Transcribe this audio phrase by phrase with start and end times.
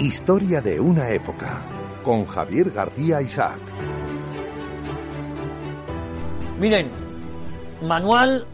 [0.00, 1.62] Historia de una época
[2.02, 3.60] con Javier García Isaac.
[6.58, 6.90] Miren,
[7.82, 8.46] manual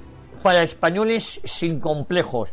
[0.43, 2.53] para españoles sin complejos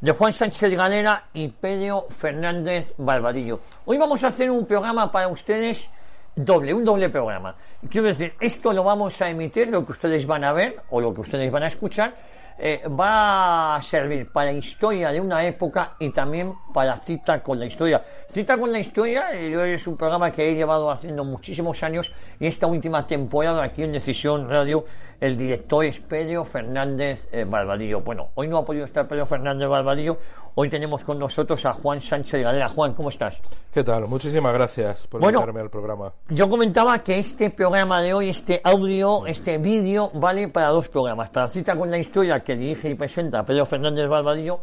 [0.00, 3.60] de Juan Sánchez Galera y Pedro Fernández Barbadillo.
[3.84, 5.88] Hoy vamos a hacer un programa para ustedes
[6.34, 7.54] doble, un doble programa.
[7.88, 11.12] Quiero decir, esto lo vamos a emitir, lo que ustedes van a ver o lo
[11.14, 12.14] que ustedes van a escuchar,
[12.58, 17.66] eh, va a servir para historia de una época y también para cita con la
[17.66, 18.02] historia.
[18.28, 22.46] Cita con la historia eh, es un programa que he llevado haciendo muchísimos años y
[22.46, 24.84] esta última temporada aquí en Decisión Radio
[25.20, 28.00] el director es Pedro Fernández eh, Barbadillo.
[28.02, 30.16] Bueno, hoy no ha podido estar Pedro Fernández Barbadillo,
[30.54, 32.68] hoy tenemos con nosotros a Juan Sánchez Galera.
[32.68, 33.36] Juan, ¿cómo estás?
[33.72, 34.06] ¿Qué tal?
[34.06, 36.12] Muchísimas gracias por invitarme al programa.
[36.28, 41.30] Yo comentaba que este programa de hoy, este audio, este vídeo, vale para dos programas.
[41.30, 44.60] Para cita con la historia que dirige y presenta Pedro Fernández Barbadillo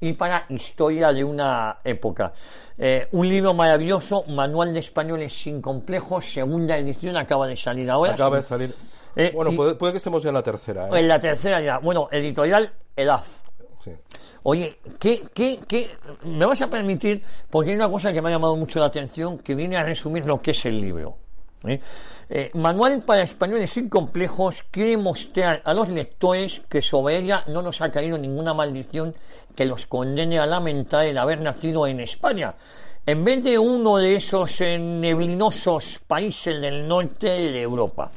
[0.00, 2.32] y para Historia de una época.
[2.78, 8.14] Eh, un libro maravilloso, Manual de Españoles sin complejos, segunda edición, acaba de salir ahora.
[8.14, 8.74] Acaba de salir.
[9.14, 10.88] Eh, bueno, puede, que estemos ya en la tercera.
[10.88, 10.98] ¿eh?
[10.98, 11.76] En la tercera ya.
[11.76, 13.26] Bueno, editorial EDAF.
[13.80, 13.90] Sí.
[14.44, 15.90] Oye, ¿qué, qué, qué?
[16.24, 19.40] Me vas a permitir, porque hay una cosa que me ha llamado mucho la atención,
[19.40, 21.18] que viene a resumir lo que es el libro.
[21.68, 21.80] ¿Eh?
[22.28, 27.62] Eh, Manual para españoles sin complejos quiere mostrar a los lectores que sobre ella no
[27.62, 29.14] nos ha caído ninguna maldición
[29.54, 32.54] que los condene a lamentar el haber nacido en España.
[33.04, 38.10] En vez de uno de esos neblinosos países del norte de Europa.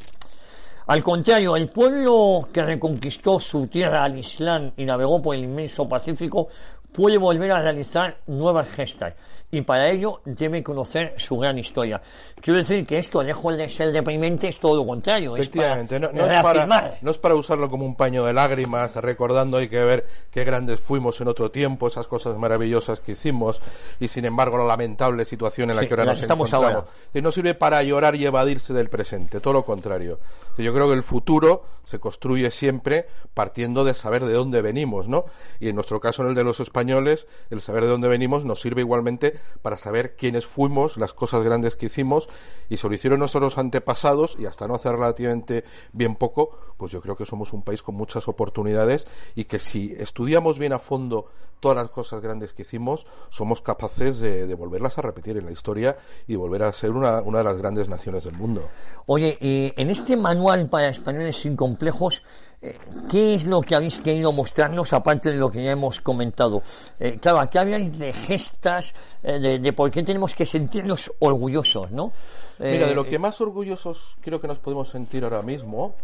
[0.87, 5.87] Al contrario, el pueblo que reconquistó su tierra al Islam y navegó por el inmenso
[5.87, 6.47] Pacífico
[6.91, 9.13] puede volver a realizar nuevas gestas
[9.51, 12.01] y para ello debe conocer su gran historia.
[12.41, 15.35] Quiero decir que esto, lejos de ser deprimente, es todo lo contrario.
[15.35, 16.67] Efectivamente, no, es para,
[17.01, 20.79] no, es para, usarlo como un paño de lágrimas, recordando hay que ver qué grandes
[20.79, 23.61] fuimos en otro tiempo, esas cosas maravillosas que hicimos
[23.99, 26.85] y sin embargo la lamentable situación en la que ahora nos estamos encontramos.
[27.13, 30.19] Y no sirve para llorar y evadirse del presente, todo lo contrario.
[30.63, 35.25] Yo creo que el futuro se construye siempre partiendo de saber de dónde venimos, ¿no?
[35.59, 38.61] Y en nuestro caso, en el de los españoles, el saber de dónde venimos nos
[38.61, 42.29] sirve igualmente para saber quiénes fuimos, las cosas grandes que hicimos
[42.69, 47.01] y se lo hicieron nuestros antepasados y hasta no hacer relativamente bien poco, pues yo
[47.01, 51.27] creo que somos un país con muchas oportunidades y que si estudiamos bien a fondo
[51.59, 55.97] todas las cosas grandes que hicimos, somos capaces de, volverlas a repetir en la historia
[56.27, 58.61] y volver a ser una, una de las grandes naciones del mundo.
[59.07, 62.23] Oye, en este manual para españoles sin complejos,
[62.61, 62.75] eh,
[63.09, 66.63] ¿qué es lo que habéis querido mostrarnos, aparte de lo que ya hemos comentado?
[66.99, 71.91] Eh, claro, aquí habláis de gestas, eh, de, de, por qué tenemos que sentirnos orgullosos,
[71.91, 72.11] ¿no?
[72.57, 75.95] Mira, de lo que más orgullosos creo que nos podemos sentir ahora mismo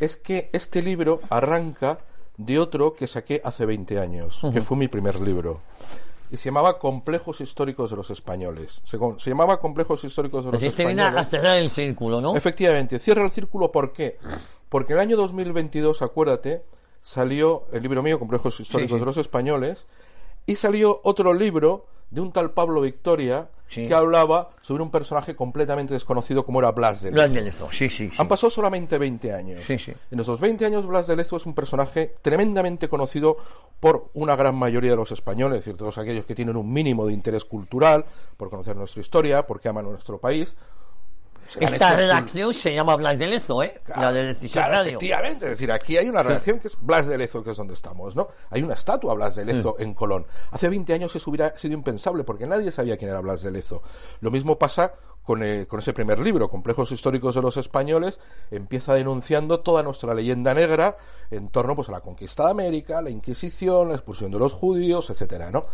[0.00, 1.98] es que este libro arranca
[2.36, 5.60] de otro que saqué hace 20 años, que fue mi primer libro
[6.32, 8.80] y se llamaba Complejos Históricos de los Españoles.
[8.84, 8.98] Se,
[9.28, 10.96] llamaba Complejos Históricos de los Españoles.
[10.96, 12.34] Viene a cerrar el círculo, ¿no?
[12.34, 14.16] Efectivamente, cierra el círculo, ¿por qué?
[14.70, 16.64] Porque en el año 2022, acuérdate,
[17.02, 19.86] salió el libro mío, Complejos Históricos de los Españoles,
[20.46, 25.94] y salió otro libro de un tal Pablo Victoria que hablaba sobre un personaje completamente
[25.94, 27.22] desconocido como era Blas de Lezo.
[27.22, 29.64] Blas de Lezo, sí, sí, Han pasado solamente 20 años.
[30.10, 33.38] En esos 20 años Blas de Lezo es un personaje tremendamente conocido
[33.80, 37.06] por una gran mayoría de los españoles, es decir, todos aquellos que tienen un mínimo
[37.06, 38.04] de interés cultural,
[38.36, 40.54] por conocer nuestra historia, porque aman nuestro país,
[41.60, 43.80] esta redacción se llama Blas de Lezo, ¿eh?
[43.96, 44.92] la de Decisión Radio.
[44.92, 47.74] Efectivamente, es decir, aquí hay una redacción que es Blas de Lezo, que es donde
[47.74, 48.28] estamos, ¿no?
[48.50, 50.26] Hay una estatua Blas de Lezo en Colón.
[50.50, 53.82] Hace 20 años eso hubiera sido impensable porque nadie sabía quién era Blas de Lezo.
[54.20, 54.92] Lo mismo pasa
[55.22, 60.14] con, eh, con, ese primer libro, Complejos Históricos de los Españoles, empieza denunciando toda nuestra
[60.14, 60.96] leyenda negra
[61.30, 65.10] en torno pues, a la conquista de América, la Inquisición, la expulsión de los judíos,
[65.10, 65.66] etcétera, ¿no?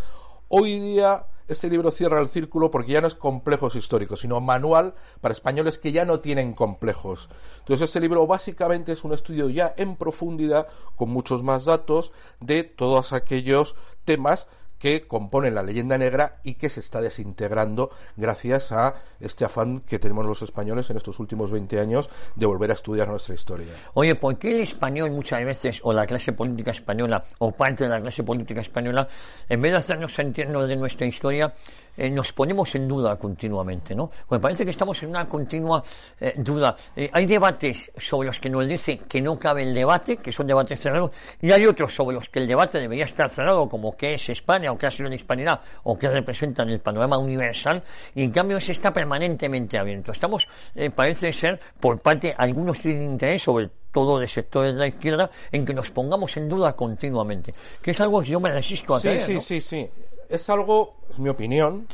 [0.48, 4.94] Hoy día este libro cierra el círculo porque ya no es complejos históricos, sino manual
[5.20, 7.28] para españoles que ya no tienen complejos.
[7.58, 12.64] Entonces este libro básicamente es un estudio ya en profundidad, con muchos más datos, de
[12.64, 14.46] todos aquellos temas
[14.78, 19.98] que componen la leyenda negra y que se está desintegrando gracias a este afán que
[19.98, 23.72] tenemos los españoles en estos últimos 20 años de volver a estudiar nuestra historia.
[23.94, 27.90] Oye, ¿por qué el español muchas veces, o la clase política española, o parte de
[27.90, 29.08] la clase política española,
[29.48, 31.52] en vez de hacernos sentirnos de nuestra historia,
[31.98, 34.08] eh, nos ponemos en duda continuamente, ¿no?
[34.30, 35.82] Me parece que estamos en una continua
[36.20, 36.76] eh, duda.
[36.94, 40.46] Eh, hay debates sobre los que nos dice que no cabe el debate, que son
[40.46, 41.10] debates cerrados,
[41.42, 44.70] y hay otros sobre los que el debate debería estar cerrado, como qué es España,
[44.70, 47.82] o qué ha sido la hispanidad, o qué representa en el panorama universal,
[48.14, 50.12] y en cambio se está permanentemente abierto.
[50.12, 50.46] Estamos,
[50.94, 55.66] parece ser, por parte, algunos tienen interés sobre todo de sectores de la izquierda, en
[55.66, 57.52] que nos pongamos en duda continuamente,
[57.82, 59.90] que es algo que yo me resisto a sí, Sí, sí, sí
[60.28, 61.86] es algo, es mi opinión,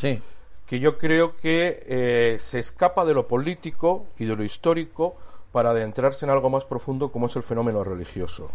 [0.66, 5.16] que yo creo que eh, se escapa de lo político y de lo histórico
[5.52, 8.50] para adentrarse en algo más profundo como es el fenómeno religioso.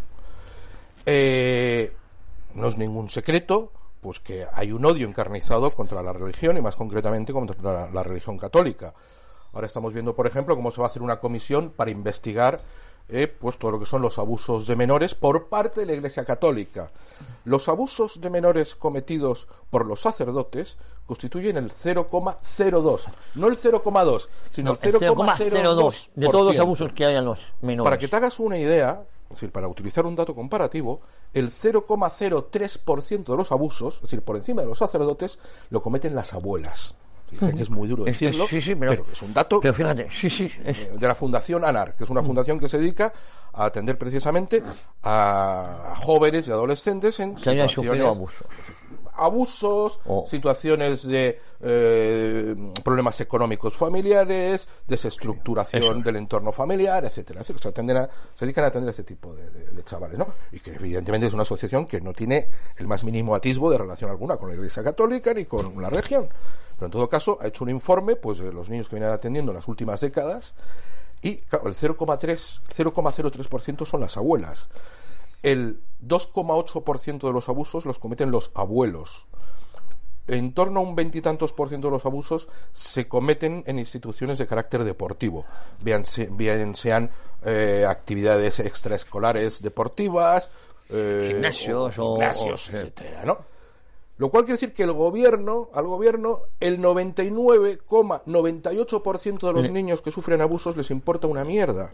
[1.06, 1.94] Eh,
[2.56, 3.72] no es ningún secreto,
[4.02, 8.38] pues que hay un odio encarnizado contra la religión y más concretamente contra la religión
[8.38, 8.94] católica.
[9.54, 12.62] Ahora estamos viendo, por ejemplo, cómo se va a hacer una comisión para investigar
[13.10, 16.24] eh, pues todo lo que son los abusos de menores por parte de la Iglesia
[16.24, 16.88] Católica.
[17.46, 24.72] Los abusos de menores cometidos por los sacerdotes constituyen el 0,02, no el 0,2, sino
[24.72, 27.86] el 0,02 de todos los abusos que hay en los menores.
[27.86, 31.02] Para que te hagas una idea, es decir, para utilizar un dato comparativo,
[31.34, 35.40] el 0,03% de los abusos, es decir, por encima de los sacerdotes,
[35.72, 36.96] lo cometen las abuelas
[37.30, 42.10] que es muy duro decirlo, pero, es un dato de la Fundación ANAR, que es
[42.10, 43.12] una fundación que se dedica
[43.54, 44.64] a atender precisamente
[45.04, 48.48] a, jóvenes y adolescentes en situaciones abusos
[49.20, 57.44] abusos, situaciones de eh, problemas económicos familiares, desestructuración del entorno familiar, etcétera.
[57.44, 57.72] Se, se,
[58.40, 60.28] dedican a atender a ese tipo de, chavales, ¿no?
[60.52, 64.10] Y que evidentemente es una asociación que no tiene el más mínimo atisbo de relación
[64.10, 66.28] alguna con la Iglesia Católica ni con la región.
[66.76, 69.52] Pero en todo caso ha hecho un informe pues de los niños que vienen atendiendo
[69.52, 70.54] en las últimas décadas
[71.22, 74.70] y claro, el 0,3 0,03% son las abuelas
[75.44, 79.26] el 2,8% de los abusos los cometen los abuelos.
[80.28, 84.46] En torno a un veintitantos por ciento de los abusos se cometen en instituciones de
[84.46, 85.46] carácter deportivo,
[85.82, 86.06] bien,
[86.76, 87.10] sean
[87.44, 90.50] eh, actividades extraescolares deportivas,
[90.90, 93.40] eh, gimnasios, o, gimnasios etcétera, ¿no?
[94.20, 100.12] Lo cual quiere decir que el gobierno, al gobierno, el 99,98% de los niños que
[100.12, 101.90] sufren abusos les importa una mierda.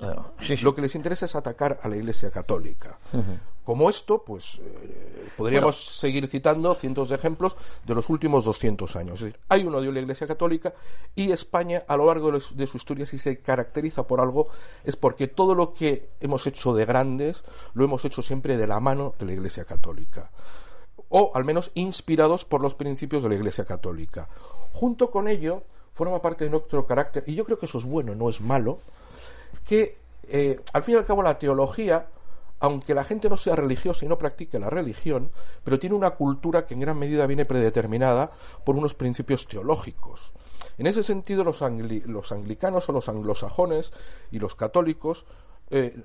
[0.63, 2.97] Lo que les interesa es atacar a la Iglesia Católica.
[3.63, 9.13] Como esto, pues eh, podríamos seguir citando cientos de ejemplos de los últimos 200 años.
[9.15, 10.73] Es decir, hay un odio a la Iglesia Católica
[11.15, 14.47] y España, a lo largo de su historia, si se caracteriza por algo,
[14.83, 17.43] es porque todo lo que hemos hecho de grandes
[17.75, 20.31] lo hemos hecho siempre de la mano de la Iglesia Católica
[21.09, 24.27] o al menos inspirados por los principios de la Iglesia Católica.
[24.73, 25.63] Junto con ello,
[25.93, 28.79] forma parte de nuestro carácter, y yo creo que eso es bueno, no es malo,
[29.65, 29.97] que
[30.27, 32.07] eh, al fin y al cabo la teología,
[32.59, 35.31] aunque la gente no sea religiosa y no practique la religión,
[35.63, 38.31] pero tiene una cultura que en gran medida viene predeterminada
[38.65, 40.33] por unos principios teológicos.
[40.77, 43.93] En ese sentido, los, los anglicanos o los anglosajones
[44.31, 45.25] y los católicos
[45.69, 45.95] eh,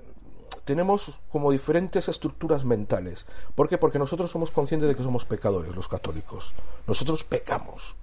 [0.63, 3.25] tenemos como diferentes estructuras mentales.
[3.55, 3.77] ¿Por qué?
[3.77, 6.53] Porque nosotros somos conscientes de que somos pecadores, los católicos.
[6.87, 7.95] Nosotros pecamos.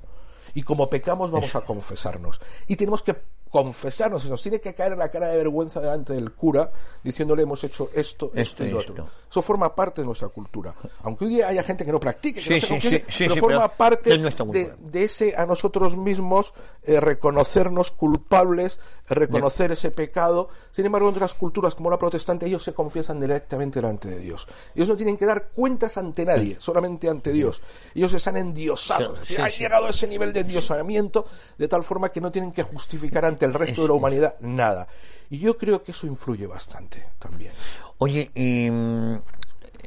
[0.54, 2.40] Y como pecamos vamos a confesarnos.
[2.66, 3.14] Y tenemos que
[3.50, 6.70] confesarnos, y nos tiene que caer la cara de vergüenza delante del cura
[7.02, 9.06] diciéndole hemos hecho esto, esto, y lo otro.
[9.30, 10.74] Eso forma parte de nuestra cultura.
[11.02, 14.18] Aunque hoy día haya gente que no practique, que no se confiese, pero forma parte
[14.18, 16.52] de, ese a nosotros mismos
[16.82, 20.48] eh, reconocernos culpables, reconocer ese pecado.
[20.70, 24.46] Sin embargo, en otras culturas como la protestante, ellos se confiesan directamente delante de Dios.
[24.74, 27.62] Ellos no tienen que dar cuentas ante nadie, solamente ante Dios.
[27.94, 29.30] Ellos están endiosados.
[29.30, 31.26] Es han llegado a ese nivel de endiosamiento
[31.56, 34.86] de tal forma que no tienen que justificar ante el resto de la humanidad nada.
[35.30, 37.52] Y yo creo que eso influye bastante también.
[37.98, 39.16] Oye, mm,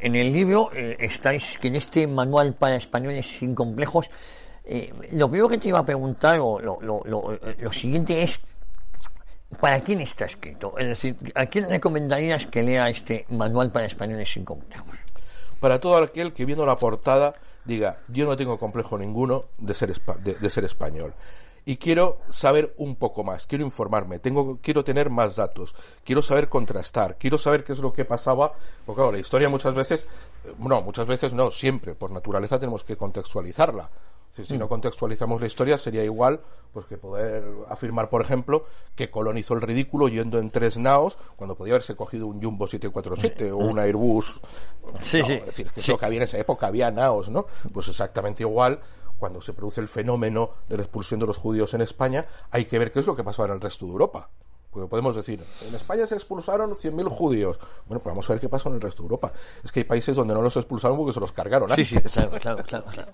[0.01, 4.09] en el libro eh, estáis que en este manual para españoles sin complejos,
[4.63, 8.39] eh, lo primero que te iba a preguntar, o lo, lo, lo, lo siguiente es,
[9.59, 10.77] ¿para quién está escrito?
[10.77, 14.95] Es decir, ¿a quién recomendarías que lea este manual para españoles sin complejos?
[15.59, 17.33] Para todo aquel que viendo la portada
[17.65, 21.13] diga, yo no tengo complejo ninguno de ser, de ser español
[21.65, 26.49] y quiero saber un poco más, quiero informarme, tengo, quiero tener más datos, quiero saber
[26.49, 28.53] contrastar, quiero saber qué es lo que pasaba,
[28.85, 30.07] porque claro, la historia muchas veces,
[30.57, 33.89] no, muchas veces no, siempre, por naturaleza tenemos que contextualizarla.
[34.31, 36.39] Si, no contextualizamos la historia, sería igual
[36.71, 38.65] pues que poder afirmar, por ejemplo,
[38.95, 43.51] que colonizó el ridículo yendo en tres naos cuando podía haberse cogido un Jumbo 747
[43.51, 44.39] o un Airbus.
[45.01, 45.33] Sí, sí.
[45.33, 47.45] Es decir, que lo que había en esa época, había naos, ¿no?
[47.73, 48.79] Pues exactamente igual
[49.21, 52.79] cuando se produce el fenómeno de la expulsión de los judíos en España, hay que
[52.79, 54.27] ver qué es lo que pasó en el resto de Europa.
[54.71, 57.59] Porque podemos decir, en España se expulsaron 100.000 judíos.
[57.85, 59.31] Bueno, pues vamos a ver qué pasó en el resto de Europa.
[59.63, 62.63] Es que hay países donde no los expulsaron porque se los cargaron sí, Sí, claro,
[62.63, 63.11] claro, claro.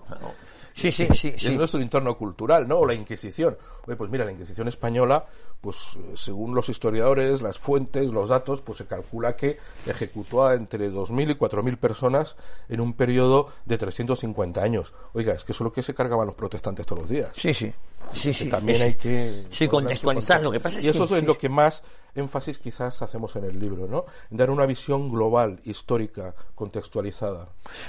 [0.74, 1.34] Sí, sí, sí.
[1.36, 2.78] Es nuestro entorno cultural, ¿no?
[2.78, 3.58] O la Inquisición.
[3.86, 5.26] Oye, pues mira, la Inquisición española,
[5.60, 10.54] pues eh, según los historiadores, las fuentes, los datos, pues se calcula que ejecutó a
[10.54, 12.36] entre 2.000 y 4.000 personas
[12.68, 14.94] en un periodo de 350 años.
[15.12, 17.30] Oiga, es que eso es lo que se cargaban los protestantes todos los días.
[17.32, 17.72] Sí, sí.
[18.14, 18.48] Sí, sí.
[18.48, 19.46] también hay que.
[19.50, 20.42] Sí, contextualizar.
[20.42, 21.82] Lo que pasa es y eso es lo que más
[22.18, 24.04] énfasis quizás hacemos en el libro, ¿no?
[24.30, 27.48] Dar una visión global, histórica, contextualizada.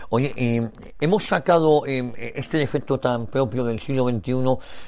[0.09, 0.69] Oye, eh,
[0.99, 4.33] hemos sacado eh, este defecto tan propio del siglo XXI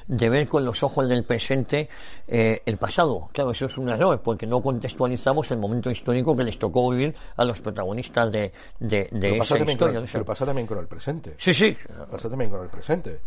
[0.08, 1.90] de ver con los ojos del presente
[2.28, 3.30] eh, el pasado.
[3.34, 7.16] Claro, eso es un error, porque no contextualizamos el momento histórico que les tocó vivir
[7.36, 10.04] a los protagonistas de, de, de esa historia.
[10.12, 11.36] pero pasa también con el presente.
[11.38, 11.76] Sí, sí.
[12.10, 13.22] Pasa también con el presente.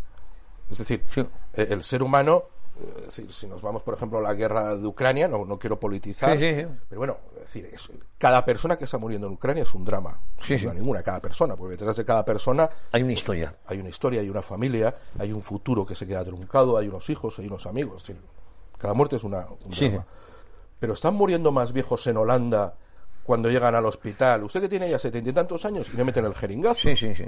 [0.71, 1.03] Es decir,
[1.55, 2.45] el ser humano
[3.09, 6.99] si nos vamos, por ejemplo, a la guerra de Ucrania, no, no quiero politizar, pero
[6.99, 7.71] bueno, decir,
[8.19, 11.73] cada persona que está muriendo en Ucrania es un drama, sin ninguna, cada persona, porque
[11.73, 13.55] detrás de cada persona hay una historia.
[13.67, 17.09] Hay una historia, hay una familia, hay un futuro que se queda truncado, hay unos
[17.11, 18.13] hijos, hay unos amigos,
[18.79, 20.07] cada muerte es una, un drama.
[20.81, 22.75] Pero están muriendo más viejos en Holanda
[23.23, 24.45] cuando llegan al hospital.
[24.45, 26.83] Usted que tiene ya setenta y tantos años y le meten el jeringazo.
[26.83, 27.25] Sí, sí, sí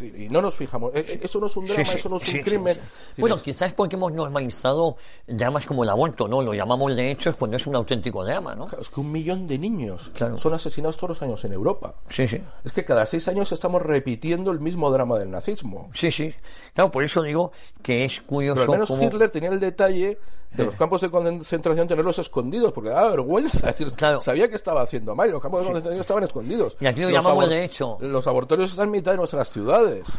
[0.00, 0.94] y no nos fijamos.
[0.94, 2.78] Eh, eh, eso no es un drama, eso no es un crimen.
[3.18, 6.42] bueno, quizás porque hemos normalizado dramas como el aborto, ¿no?
[6.42, 8.68] Lo llamamos de hecho cuando es un auténtico drama, ¿no?
[8.80, 11.94] es que un millón de niños son asesinados todos los años en Europa.
[12.08, 12.40] Sí, sí.
[12.64, 15.90] Es que cada seis años estamos repitiendo el mismo drama del nazismo.
[15.94, 16.32] Sí, sí.
[16.74, 18.60] Claro, por eso digo que es curioso.
[18.60, 20.18] Pero al menos Hitler tenía el detalle
[20.52, 23.72] de los campos de concentración tenerlos escondidos, porque daba vergüenza.
[24.20, 26.76] Sabía que estaba haciendo mal los campos de concentración estaban escondidos.
[26.80, 27.98] Y aquí lo llamamos de hecho.
[28.00, 30.04] Los abortorios están en mitad de nuestras ciudades.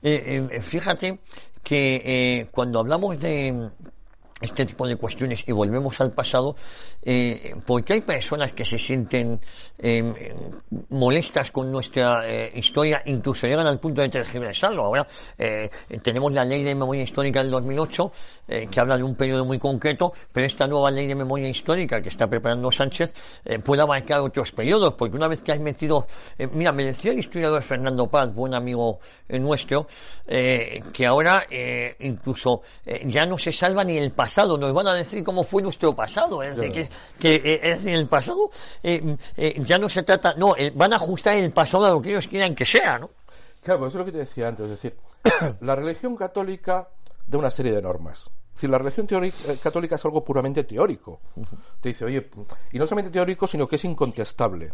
[0.00, 1.18] Eh, eh, fíjate
[1.64, 3.70] que eh, cuando hablamos de
[4.40, 6.54] este tipo de cuestiones y volvemos al pasado,
[7.02, 9.40] eh, porque hay personas que se sienten
[9.78, 10.34] eh,
[10.90, 14.84] molestas con nuestra eh, historia, incluso llegan al punto de tergiversarlo.
[14.84, 15.68] Ahora eh,
[16.02, 18.12] tenemos la ley de memoria histórica del 2008,
[18.48, 22.00] eh, que habla de un periodo muy concreto, pero esta nueva ley de memoria histórica
[22.00, 23.14] que está preparando Sánchez
[23.64, 26.06] puede abarcar otros periodos, porque una vez que has metido,
[26.52, 29.86] mira, me decía el historiador Fernando Paz, buen amigo nuestro,
[30.26, 31.46] que ahora
[32.00, 32.62] incluso
[33.04, 36.42] ya no se salva ni el pasado, nos van a decir cómo fue nuestro pasado,
[36.42, 38.50] es decir, que, que eh, es decir, el pasado
[38.82, 42.10] eh, eh, ya no se trata, no, van a ajustar el pasado a lo que
[42.10, 43.10] ellos quieran que sea, ¿no?
[43.62, 44.96] Claro, eso es lo que te decía antes, es decir,
[45.60, 46.88] la religión católica
[47.26, 48.30] da una serie de normas.
[48.54, 49.06] Si la religión
[49.62, 51.20] católica es algo puramente teórico.
[51.80, 52.28] Te dice, oye,
[52.72, 54.72] y no solamente teórico, sino que es incontestable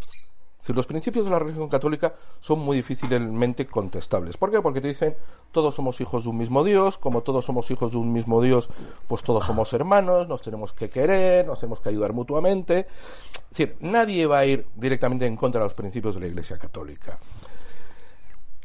[0.73, 4.37] los principios de la religión católica son muy difícilmente contestables.
[4.37, 4.61] ¿Por qué?
[4.63, 5.15] Porque te dicen,
[5.53, 8.71] todos somos hijos de un mismo Dios, como todos somos hijos de un mismo Dios,
[9.07, 12.87] pues todos somos hermanos, nos tenemos que querer, nos tenemos que ayudar mutuamente.
[13.35, 16.59] Es decir, nadie va a ir directamente en contra de los principios de la Iglesia
[16.59, 17.19] católica.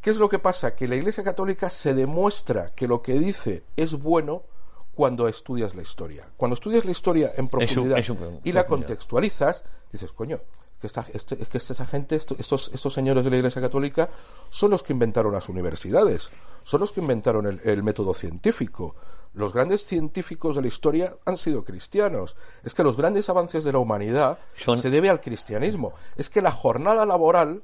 [0.01, 0.75] ¿Qué es lo que pasa?
[0.75, 4.43] Que la Iglesia católica se demuestra que lo que dice es bueno
[4.95, 6.29] cuando estudias la historia.
[6.37, 8.03] Cuando estudias la historia en profundidad
[8.43, 10.39] y la contextualizas, dices, coño,
[10.79, 14.09] que esta, este, que esta gente, estos, estos señores de la Iglesia Católica,
[14.49, 16.31] son los que inventaron las universidades,
[16.63, 18.95] son los que inventaron el, método científico.
[19.33, 22.35] Los grandes científicos de la historia han sido cristianos.
[22.63, 25.93] Es que los grandes avances de la humanidad se debe al cristianismo.
[26.15, 27.61] Es que la jornada laboral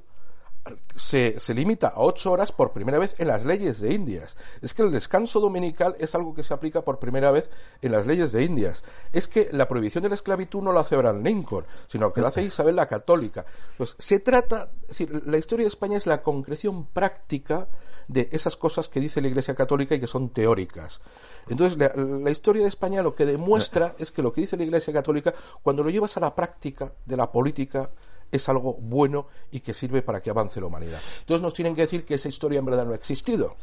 [0.94, 4.36] se, se, limita a ocho horas por primera vez en las leyes de Indias.
[4.62, 7.50] Es que el descanso dominical es algo que se aplica por primera vez
[7.82, 8.82] en las leyes de Indias.
[9.12, 12.28] Es que la prohibición de la esclavitud no la hace Abraham Lincoln, sino que la
[12.28, 13.44] hace Isabel la Católica.
[13.76, 17.68] Pues se trata, es decir, la historia de España es la concreción práctica
[18.08, 21.00] de esas cosas que dice la Iglesia Católica y que son teóricas.
[21.48, 24.64] Entonces, la, la historia de España lo que demuestra es que lo que dice la
[24.64, 27.90] Iglesia Católica, cuando lo llevas a la práctica de la política,
[28.30, 31.00] es algo bueno y que sirve para que avance la humanidad.
[31.20, 33.56] Entonces nos tienen que decir que esa historia en verdad no ha existido.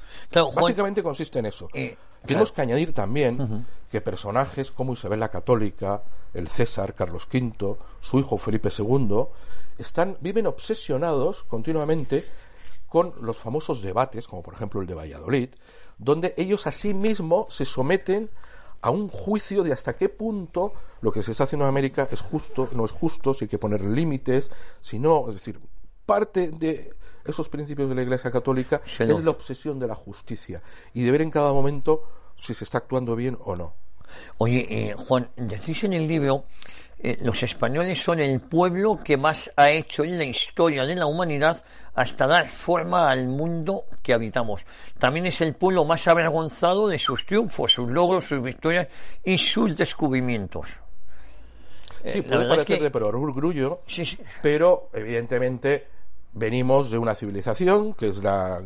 [0.56, 1.70] Básicamente consiste en eso.
[1.74, 6.04] Eh, Tenemos que añadir también que personajes como Isabel la Católica,
[6.34, 9.26] el César, Carlos V, su hijo Felipe II,
[9.78, 12.24] están, viven obsesionados continuamente
[12.88, 15.50] con los famosos debates, como por ejemplo el de Valladolid,
[15.98, 18.30] donde ellos a sí mismos se someten
[18.84, 22.22] a un juicio de hasta qué punto lo que se está haciendo en América es
[22.22, 25.58] justo, no es justo, si hay que poner límites, si no, es decir,
[26.06, 26.94] parte de
[27.26, 30.62] esos principios de la Iglesia Católica es la obsesión de la justicia
[30.94, 32.04] y de ver en cada momento
[32.36, 33.74] si se está actuando bien o no.
[34.38, 36.44] Oye, eh, Juan, decís en el libro,
[37.06, 41.06] eh, los españoles son el pueblo que más ha hecho en la historia de la
[41.06, 41.62] humanidad
[41.94, 44.62] hasta dar forma al mundo que habitamos.
[45.00, 48.88] También es el pueblo más avergonzado de sus triunfos, sus logros, sus victorias
[49.22, 50.70] y sus descubrimientos.
[52.06, 53.82] Sí, eh, puede parecer de orgullo,
[54.42, 55.88] pero evidentemente
[56.32, 58.62] venimos de una civilización que es la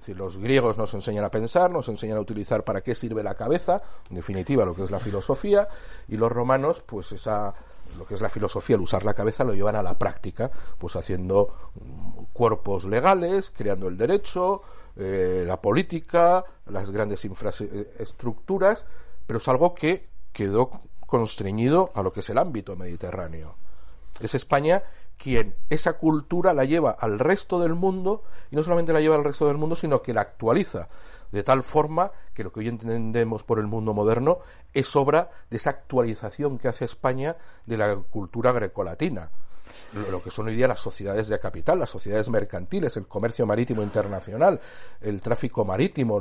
[0.00, 3.34] greco-romana, los griegos nos enseñan a pensar, nos enseñan a utilizar para qué sirve la
[3.34, 5.68] cabeza, en definitiva lo que es la filosofía,
[6.08, 7.54] y los romanos, pues esa
[7.96, 10.94] lo que es la filosofía, el usar la cabeza, lo llevan a la práctica, pues
[10.96, 14.62] haciendo mm, cuerpos legales, creando el derecho,
[14.96, 18.84] eh, la política, las grandes infraestructuras,
[19.26, 20.70] pero es algo que quedó
[21.06, 23.56] constreñido a lo que es el ámbito mediterráneo.
[24.20, 24.82] Es España
[25.18, 29.24] quien esa cultura la lleva al resto del mundo y no solamente la lleva al
[29.24, 30.88] resto del mundo, sino que la actualiza
[31.32, 34.38] de tal forma que lo que hoy entendemos por el mundo moderno
[34.72, 39.30] es obra de esa actualización que hace España de la cultura grecolatina
[39.92, 43.82] lo que son hoy día las sociedades de capital, las sociedades mercantiles, el comercio marítimo
[43.82, 44.60] internacional,
[45.00, 46.20] el tráfico marítimo,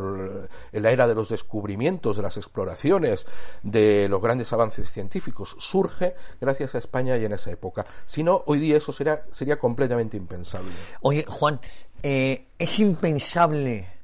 [0.71, 3.25] la era de los descubrimientos, de las exploraciones,
[3.63, 7.85] de los grandes avances científicos, surge gracias a España y en esa época.
[8.05, 10.71] Si no, hoy día eso sería, sería completamente impensable.
[11.01, 11.59] Oye, Juan,
[12.03, 13.97] eh, es impensable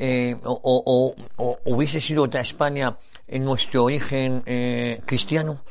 [0.00, 1.14] eh, o,
[1.64, 5.62] hubiese sido otra España en nuestro origen eh, cristiano?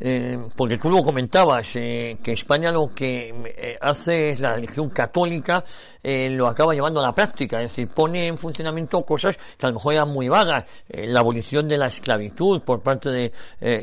[0.00, 4.90] Eh, porque tú lo comentabas, eh, que España lo que eh, hace es la religión
[4.90, 5.64] católica,
[6.02, 9.74] lo acaba llevando a la práctica, es decir, pone en funcionamiento cosas que a lo
[9.74, 13.32] mejor eran muy vagas, la abolición de la esclavitud por parte de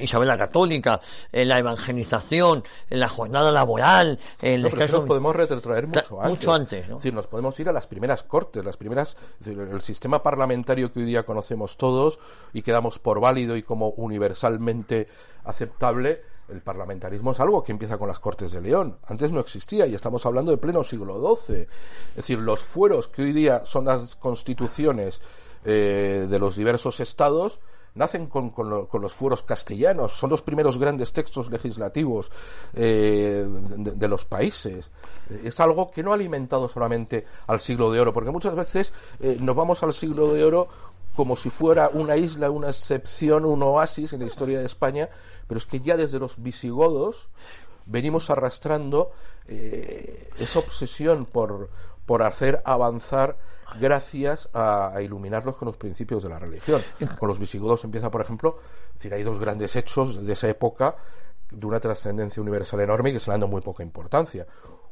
[0.02, 1.00] Isabel la Católica,
[1.32, 6.30] la evangelización, la jornada laboral, los nos podemos retrotraer mucho antes.
[6.30, 10.24] Mucho antes Es decir, nos podemos ir a las primeras cortes, las primeras, el sistema
[10.24, 12.20] parlamentario que hoy día conocemos todos
[12.54, 15.08] y que damos por válido y como universalmente
[15.46, 18.98] aceptable, el parlamentarismo es algo que empieza con las Cortes de León.
[19.08, 21.62] Antes no existía y estamos hablando de pleno siglo XII.
[21.62, 25.22] Es decir, los fueros que hoy día son las constituciones
[25.64, 27.60] eh, de los diversos estados
[27.96, 32.30] nacen con, los fueros castellanos, son los primeros grandes textos legislativos
[32.74, 34.92] eh, de, los países.
[35.44, 39.38] Es algo que no ha alimentado solamente al siglo de oro, porque muchas veces eh,
[39.40, 40.68] nos vamos al siglo de oro
[41.16, 45.10] como si fuera una isla, una excepción, un oasis en la historia de España,
[45.48, 47.30] pero es que ya desde los visigodos
[47.86, 49.12] venimos arrastrando
[49.48, 51.70] eh, esa obsesión por,
[52.06, 53.38] por hacer avanzar
[53.80, 56.82] gracias a, iluminarlos con los principios de la religión.
[57.20, 58.58] Con los visigodos empieza, por ejemplo,
[58.94, 60.96] decir, hay dos grandes hechos de esa época
[61.52, 64.46] de una trascendencia universal enorme y que se le han dado muy poca importancia.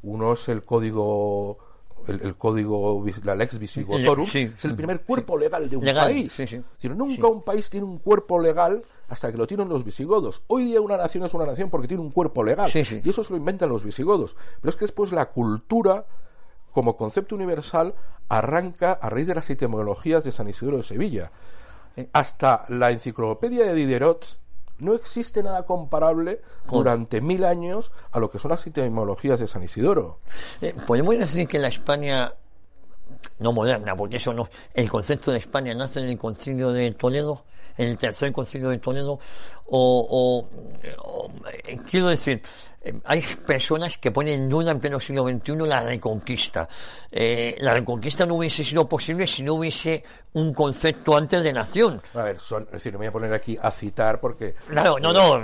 [0.03, 1.72] Uno es el código
[2.07, 6.37] el, código, la Lex Visigotorum, es el primer cuerpo legal de un país.
[6.83, 10.43] nunca un país tiene un cuerpo legal hasta que lo tienen los visigodos.
[10.47, 12.71] Hoy día una nación es una nación porque tiene un cuerpo legal.
[12.73, 14.35] Y eso se lo inventan los visigodos.
[14.61, 16.05] Pero es que después la cultura,
[16.71, 17.93] como concepto universal,
[18.29, 21.31] arranca a raíz de las etimologías de San Isidro de Sevilla.
[22.11, 24.39] Hasta la enciclopedia de Diderot
[24.79, 29.63] no existe nada comparable durante mil años a lo que son las etimologías de San
[29.63, 30.19] Isidoro.
[30.61, 32.33] Eh, Podemos decir que la España
[33.39, 37.45] no moderna, porque eso no, el concepto de España nace en el concilio de Toledo,
[37.77, 39.19] en el tercer concilio de Toledo,
[39.75, 41.29] o, o
[41.63, 42.41] eh, quiero decir,
[42.79, 46.67] eh, hay personas que ponen en duda en pleno siglo XXI la reconquista.
[47.11, 52.01] Eh, la reconquista no hubiese sido posible si no hubiese un concepto antes de nación.
[52.13, 54.55] A ver, son, es decir, me voy a poner aquí a citar porque...
[54.69, 55.39] no, no.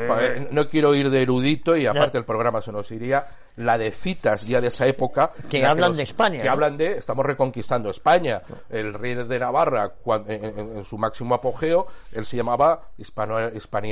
[0.51, 3.25] no quiero ir de erudito y aparte el programa se nos iría
[3.59, 5.31] la de citas ya de esa época.
[5.49, 6.41] Que hablan de España.
[6.41, 8.41] Que hablan de, estamos reconquistando España.
[8.69, 9.93] El rey de Navarra,
[10.27, 13.37] en, su máximo apogeo, él se llamaba Hispano,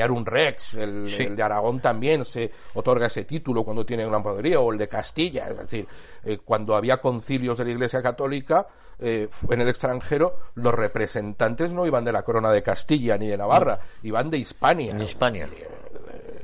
[0.09, 0.75] un Rex.
[0.75, 4.87] El, de Aragón también se otorga ese título cuando tiene una podería, o el de
[4.87, 5.47] Castilla.
[5.49, 5.87] Es decir,
[6.23, 8.67] eh, cuando había concilios de la Iglesia Católica
[8.99, 13.37] eh, en el extranjero, los representantes no iban de la corona de Castilla ni de
[13.37, 14.91] Navarra, iban de Hispania.
[14.91, 15.47] En Hispania.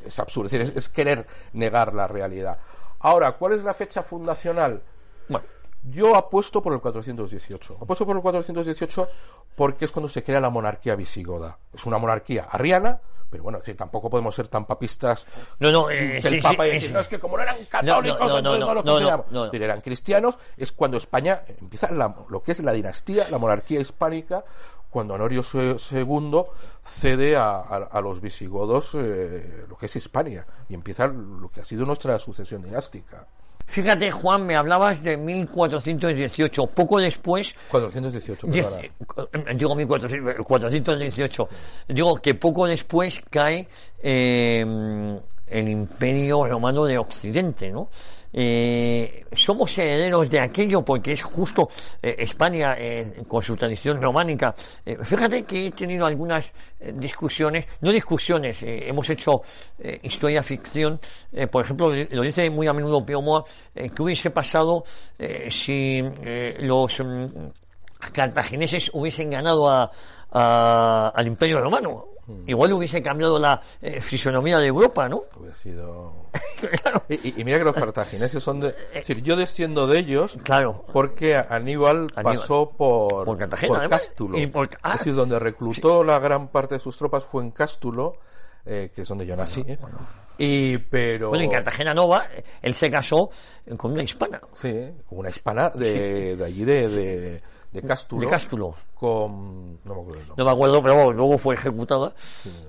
[0.05, 2.57] Es, absurdo, es, decir, es querer negar la realidad.
[2.99, 4.81] Ahora, ¿cuál es la fecha fundacional?
[5.27, 5.45] Bueno,
[5.89, 7.77] yo apuesto por el 418.
[7.81, 9.09] Apuesto por el 418
[9.55, 11.57] porque es cuando se crea la monarquía visigoda.
[11.73, 12.99] Es una monarquía arriana,
[13.33, 15.25] pero bueno, tampoco podemos ser tan papistas
[15.57, 19.25] no, no, eh, que el Papa no, es que como no eran católicos, no, no,
[19.31, 24.45] no, eran cristianos, es cuando España empieza lo que es la dinastía, la monarquía hispánica,
[24.87, 26.43] cuando Honorio II
[26.83, 31.87] cede a, los visigodos eh, lo que es Hispania y empieza lo que ha sido
[31.87, 33.25] nuestra sucesión dinástica.
[33.67, 36.67] Fíjate, Juan, me hablabas de 1418.
[36.67, 37.55] Poco después.
[37.69, 38.91] 418, eh,
[39.55, 41.49] Digo 1418.
[41.87, 43.67] Digo que poco después cae
[44.01, 44.63] eh,
[45.47, 47.89] el Imperio Romano de Occidente, ¿no?
[48.35, 51.69] Eh, somos herederos de aquello porque es justo
[52.01, 54.55] eh, España eh, con su tradición románica.
[55.03, 56.51] fíjate que he tenido algunas
[56.95, 59.41] discusiones, no discusiones, hemos hecho
[60.01, 60.99] historia ficción,
[61.51, 63.43] por ejemplo, lo dice muy a menudo Pio Moa,
[63.73, 64.83] que hubiese pasado
[65.49, 66.01] si
[66.59, 67.25] los mm,
[68.11, 69.91] cartagineses hubiesen ganado
[70.31, 72.12] al Imperio Romano.
[72.47, 75.23] Igual hubiese cambiado la eh, fisonomía de Europa, ¿no?
[75.37, 76.29] Hubiera sido.
[77.09, 78.69] y, mira que los cartagineses son de.
[78.93, 80.37] Es decir, yo desciendo de ellos.
[80.43, 80.85] Claro.
[80.93, 83.25] Porque Aníbal, pasó por.
[83.25, 84.37] Por Cartagena, Cástulo.
[84.37, 88.13] Es decir, donde reclutó la gran parte de sus tropas fue en Cástulo,
[88.65, 89.63] eh, que es donde yo nací.
[89.67, 89.77] ¿eh?
[90.37, 91.29] Y, pero...
[91.29, 92.27] Bueno, en Cartagena Nova,
[92.61, 93.29] él se casó
[93.77, 94.41] con una hispana.
[94.51, 97.43] Sí, con una hispana de, de allí, de de
[97.81, 98.21] Cástulo.
[98.21, 98.75] De Cástulo.
[98.93, 99.79] Con.
[99.83, 100.33] No me acuerdo.
[100.37, 102.13] No me acuerdo, pero luego fue ejecutada,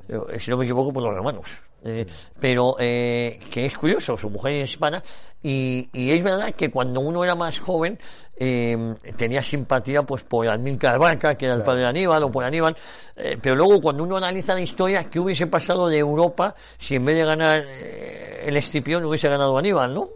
[0.08, 1.46] eh, si no me equivoco, por los hermanos.
[1.86, 2.06] Eh,
[2.40, 5.02] pero eh, que es curioso, su mujer es hispana,
[5.42, 7.98] y, y es verdad que cuando uno era más joven
[8.36, 12.74] tenía simpatía pues por Almílcar Barca, que era el padre de Aníbal, o por Aníbal,
[13.14, 17.16] pero luego cuando uno analiza la historia, ¿qué hubiese pasado de Europa si en vez
[17.16, 20.08] de ganar el Escipión hubiese ganado Aníbal, no?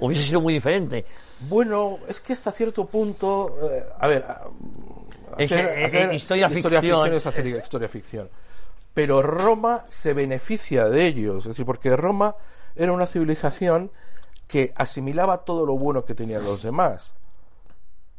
[0.00, 1.04] Hubiese sido muy diferente.
[1.48, 4.24] Bueno, es que hasta cierto punto, eh, a ver,
[5.38, 8.28] hacer, historia, ficción, es hacer historia ficción.
[8.92, 12.36] Pero Roma se beneficia de ellos, es decir, porque Roma
[12.76, 13.90] era una civilización
[14.46, 17.14] que asimilaba todo lo bueno que tenían los demás.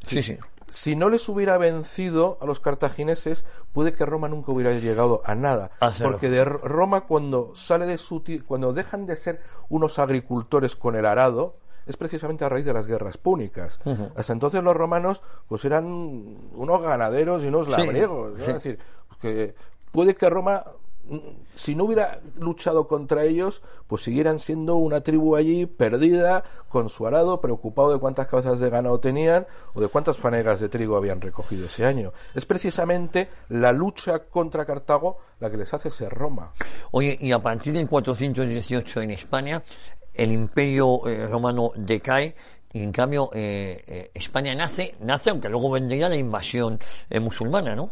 [0.06, 0.38] Sí, sí.
[0.68, 5.34] Si no les hubiera vencido a los cartagineses, puede que Roma nunca hubiera llegado a
[5.34, 5.70] nada.
[5.80, 10.96] Ah, porque de Roma cuando sale de su cuando dejan de ser unos agricultores con
[10.96, 13.80] el arado, es precisamente a raíz de las guerras púnicas.
[14.14, 18.40] Hasta entonces los romanos pues eran unos ganaderos y unos labriegos.
[18.40, 18.78] Es decir,
[19.20, 19.54] que
[19.92, 20.62] puede que Roma
[21.08, 21.18] mm,
[21.54, 27.06] si no hubiera luchado contra ellos, pues siguieran siendo una tribu allí perdida, con su
[27.06, 31.20] arado, preocupado de cuántas cabezas de ganado tenían o de cuántas fanegas de trigo habían
[31.20, 32.12] recogido ese año.
[32.34, 36.52] Es precisamente la lucha contra Cartago la que les hace ser Roma.
[36.90, 39.62] Oye, y a partir del 418 en España,
[40.16, 42.34] el imperio eh, romano decae
[42.72, 46.78] y en cambio eh, eh, España nace, nace aunque luego vendría la invasión
[47.20, 47.90] musulmana, ¿no?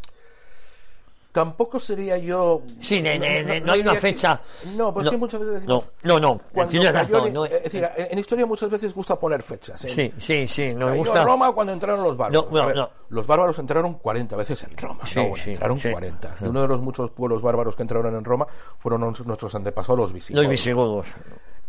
[1.35, 2.63] Tampoco sería yo.
[2.81, 4.41] Sí, no, hay una fecha.
[4.77, 5.89] No, pues que muchas veces decimos.
[6.05, 6.93] No, no, no.
[6.93, 9.81] razón, es decir, en, historia muchas veces gusta poner fechas.
[9.81, 10.73] Sí, sí, sí.
[10.73, 11.25] Nos gusta.
[11.25, 12.93] Roma cuando entraron los bárbaros.
[13.09, 15.05] los bárbaros entraron 40 veces en Roma.
[15.07, 16.37] Sí, entraron 40.
[16.43, 18.47] Uno de los muchos pueblos bárbaros que entraron en Roma
[18.79, 20.45] fueron nuestros antepasados, los visigodos.
[20.45, 21.07] Los visigodos.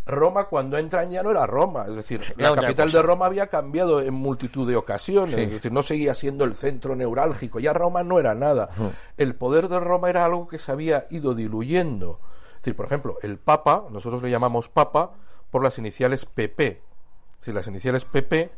[0.06, 4.02] Roma cuando entran ya no era Roma, es decir, la, capital de Roma había cambiado
[4.02, 8.20] en multitud de ocasiones, es decir, no seguía siendo el centro neurálgico, ya Roma no
[8.20, 8.70] era nada.
[9.18, 12.20] El poder de Roma era algo que se había ido diluyendo.
[12.50, 15.14] Es decir, por ejemplo, el Papa, nosotros le llamamos Papa
[15.50, 16.68] por las iniciales PP.
[16.68, 18.52] Es decir, las iniciales PP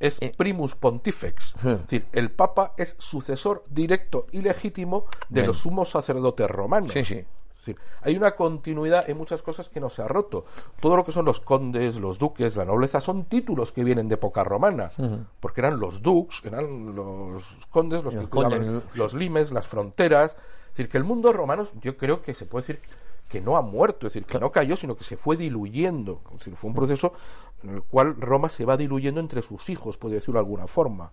[0.00, 0.32] es eh.
[0.36, 1.54] primus pontifex.
[1.56, 6.92] Es decir, el Papa es sucesor directo y legítimo de los sumos sacerdotes romanos.
[6.92, 7.24] Sí, sí
[8.02, 10.44] hay una continuidad en muchas cosas que no se ha roto.
[10.80, 14.14] Todo lo que son los condes, los duques, la nobleza, son títulos que vienen de
[14.14, 14.90] época romana,
[15.40, 20.36] porque eran los dux, eran los condes, los que los limes, las fronteras.
[20.68, 22.80] Es decir, que el mundo romano, yo creo que se puede decir
[23.28, 26.20] que no ha muerto, es decir, que no cayó, sino que se fue diluyendo.
[26.32, 27.12] Es decir, fue un proceso
[27.64, 31.10] en el cual Roma se va diluyendo entre sus hijos, puede decirlo de alguna forma.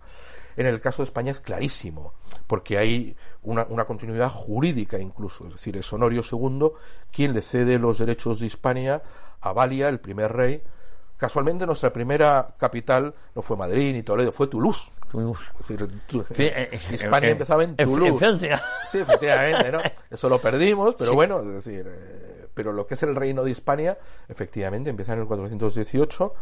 [0.56, 2.12] En el caso de España es clarísimo,
[2.46, 6.72] porque hay una, continuidad jurídica incluso, es decir, es Honorio II
[7.10, 9.02] quien le cede los derechos de Hispania
[9.40, 10.62] a Valia, el primer rey.
[11.16, 14.92] Casualmente nuestra primera capital no fue Madrid ni Toledo, fue Toulouse.
[15.60, 15.88] Es decir,
[16.38, 18.38] eh, eh, eh, empezaba en Toulouse.
[18.86, 19.80] sí, efectivamente, ¿no?
[20.10, 21.86] Eso lo perdimos, pero bueno, es decir,
[22.54, 26.34] pero lo que es el reino de Hispania, efectivamente, empieza en el 418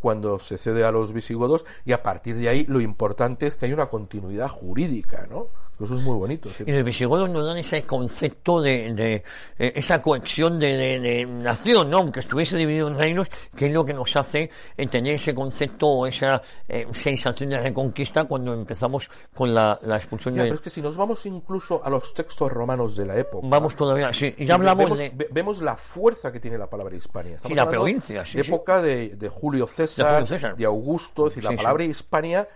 [0.00, 3.66] cuando se cede a los visigodos y a partir de ahí lo importante es que
[3.66, 5.48] hay una continuidad jurídica, ¿no?
[5.84, 6.48] Eso es muy bonito.
[6.64, 9.14] Y los visigodos nos dan ese concepto de, de
[9.58, 11.98] eh, esa cohesión de, nación, ¿no?
[11.98, 16.06] Aunque estuviese dividido en reinos, que es lo que nos hace entender ese concepto o
[16.06, 20.42] esa eh, sensación de reconquista cuando empezamos con la, expulsión de...
[20.42, 23.46] Pero es que si nos vamos incluso a los textos romanos de la época...
[23.48, 25.28] Vamos todavía, sí, y ya hablamos vemos, de...
[25.30, 27.38] Vemos la fuerza que tiene la palabra Hispania.
[27.48, 28.38] y la provincia, sí.
[28.38, 32.48] época De, Julio César, de, Augusto, es decir, la palabra Hispania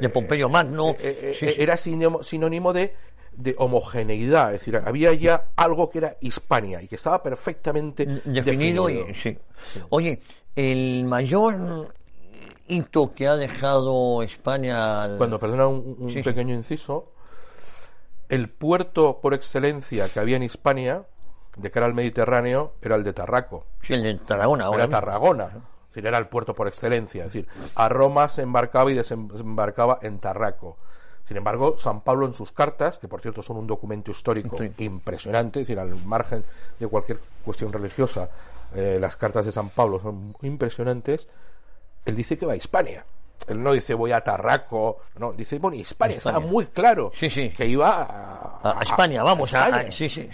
[0.00, 0.90] de Pompeyo Magno.
[0.90, 2.94] Eh, eh, eh, era sinónimo de,
[3.32, 8.88] de homogeneidad, es decir, había ya algo que era Hispania y que estaba perfectamente definido.
[9.90, 10.20] Oye,
[10.54, 11.92] el mayor
[12.66, 15.16] hito que ha dejado España.
[15.16, 17.12] Cuando, perdona un, pequeño inciso,
[18.28, 21.04] el puerto por excelencia que había en Hispania,
[21.56, 23.66] de cara al Mediterráneo, era el de Tarraco.
[23.82, 24.70] Sí, el de Tarragona.
[24.72, 25.50] Era Tarragona.
[25.94, 27.24] Decir, era el puerto por excelencia.
[27.24, 30.76] Es decir, a Roma se embarcaba y desembarcaba en Tarraco.
[31.24, 35.60] Sin embargo, San Pablo en sus cartas, que por cierto son un documento histórico impresionante,
[35.60, 36.44] es decir, al margen
[36.78, 38.28] de cualquier cuestión religiosa,
[38.74, 41.28] eh, las cartas de San Pablo son impresionantes,
[42.04, 43.06] él dice que va a Hispania.
[43.46, 48.60] Él no dice voy a Tarraco, no, dice bueno, Hispania, estaba muy claro que iba
[48.62, 50.28] a, España, vamos, a, sí, sí,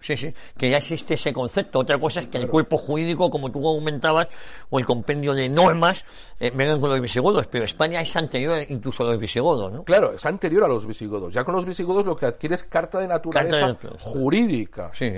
[0.00, 1.80] sí, sí, que ya existe ese concepto.
[1.80, 4.28] Otra cosa es que el cuerpo jurídico, como tú comentabas,
[4.70, 6.04] o el compendio de normas,
[6.38, 9.84] eh, vengan con los visigodos, pero España es anterior incluso a los visigodos, ¿no?
[9.84, 11.32] Claro, es anterior a los visigodos.
[11.32, 14.90] Ya con los visigodos lo que adquiere es carta de naturaleza jurídica.
[14.94, 15.10] Sí.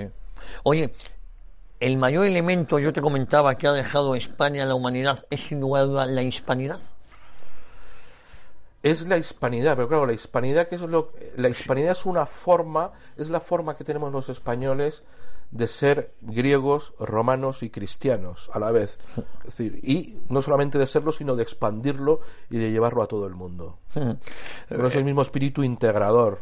[0.63, 0.91] Oye,
[1.79, 5.59] el mayor elemento, yo te comentaba, que ha dejado España a la humanidad es sin
[5.59, 6.79] lugar la hispanidad
[8.83, 12.91] es la hispanidad, pero claro, la hispanidad que es lo la hispanidad es una forma,
[13.17, 15.03] es la forma que tenemos los españoles
[15.53, 18.97] de ser griegos, romanos y cristianos a la vez.
[19.45, 23.27] Es decir, y no solamente de serlo, sino de expandirlo y de llevarlo a todo
[23.27, 23.77] el mundo.
[24.69, 26.39] Pero es el mismo espíritu integrador.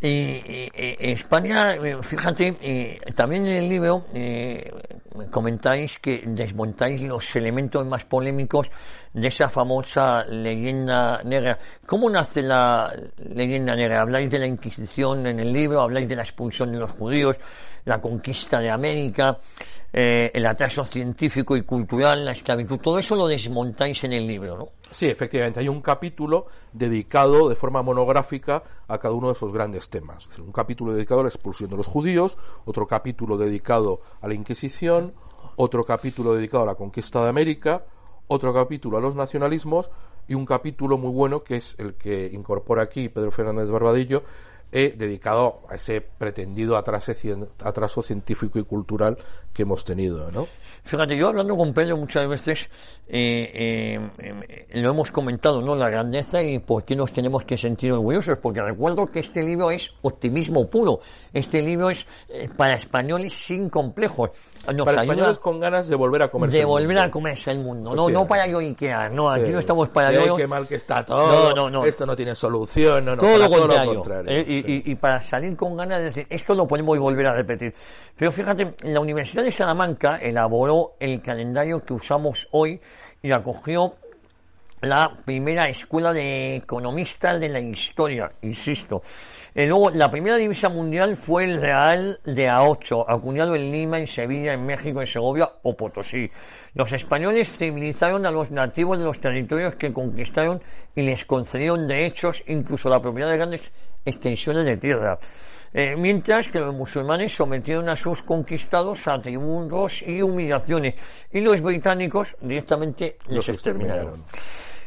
[0.00, 4.72] Y, España, eh, fíjate, eh, también en el libro eh,
[5.30, 8.70] comentáis que desmontáis los elementos más polémicos
[9.12, 11.58] de esa famosa leyenda negra.
[11.86, 14.02] ¿Cómo nace la leyenda negra?
[14.02, 17.36] Habláis de la Inquisición en el libro, habláis de la expulsión de los judíos
[17.84, 19.38] la conquista de América,
[19.92, 24.56] eh, el atraso científico y cultural, la esclavitud, todo eso lo desmontáis en el libro,
[24.56, 24.68] ¿no?
[24.90, 29.90] Sí, efectivamente, hay un capítulo dedicado de forma monográfica a cada uno de esos grandes
[29.90, 30.28] temas.
[30.38, 35.14] Un capítulo dedicado a la expulsión de los judíos, otro capítulo dedicado a la Inquisición,
[35.56, 37.84] otro capítulo dedicado a la conquista de América,
[38.28, 39.90] otro capítulo a los nacionalismos
[40.28, 44.22] y un capítulo muy bueno que es el que incorpora aquí Pedro Fernández Barbadillo,
[44.72, 49.18] he dedicado a ese pretendido atraso, científico y cultural
[49.52, 50.46] que hemos tenido, ¿no?
[50.82, 52.70] Fíjate, yo hablando con Pedro muchas veces
[53.06, 55.76] eh, eh, eh, lo hemos comentado, ¿no?
[55.76, 59.70] La grandeza y por qué nos tenemos que sentir orgullosos, porque recuerdo que este libro
[59.70, 61.00] es optimismo puro.
[61.34, 62.06] Este libro es
[62.56, 64.30] para españoles sin complejos
[64.84, 68.08] para españoles con ganas de volver a comerse de volver a comerse el mundo no
[68.08, 71.54] no para yo Ikea no aquí no estamos para yo qué mal que está todo.
[71.54, 75.56] no, no, esto no tiene solución no, todo, lo contrario, eh, y, y, para salir
[75.56, 77.74] con ganas de decir esto lo podemos volver a repetir.
[78.16, 82.80] Pero fíjate la Universidad de Salamanca elaboró el calendario que usamos hoy
[83.22, 83.94] y acogió
[84.82, 89.02] la primera escuela de economistas de la historia insisto
[89.54, 94.06] eh, luego, la primera divisa mundial fue el Real de A8, acuñado en Lima, en
[94.06, 96.30] Sevilla, en México, en Segovia o Potosí.
[96.74, 100.62] Los españoles civilizaron a los nativos de los territorios que conquistaron
[100.94, 103.72] y les concedieron derechos, incluso la propiedad de grandes
[104.06, 105.18] extensiones de tierra.
[105.74, 110.94] Eh, mientras que los musulmanes sometieron a sus conquistados a tributos y humillaciones,
[111.30, 114.24] y los británicos directamente los exterminaron.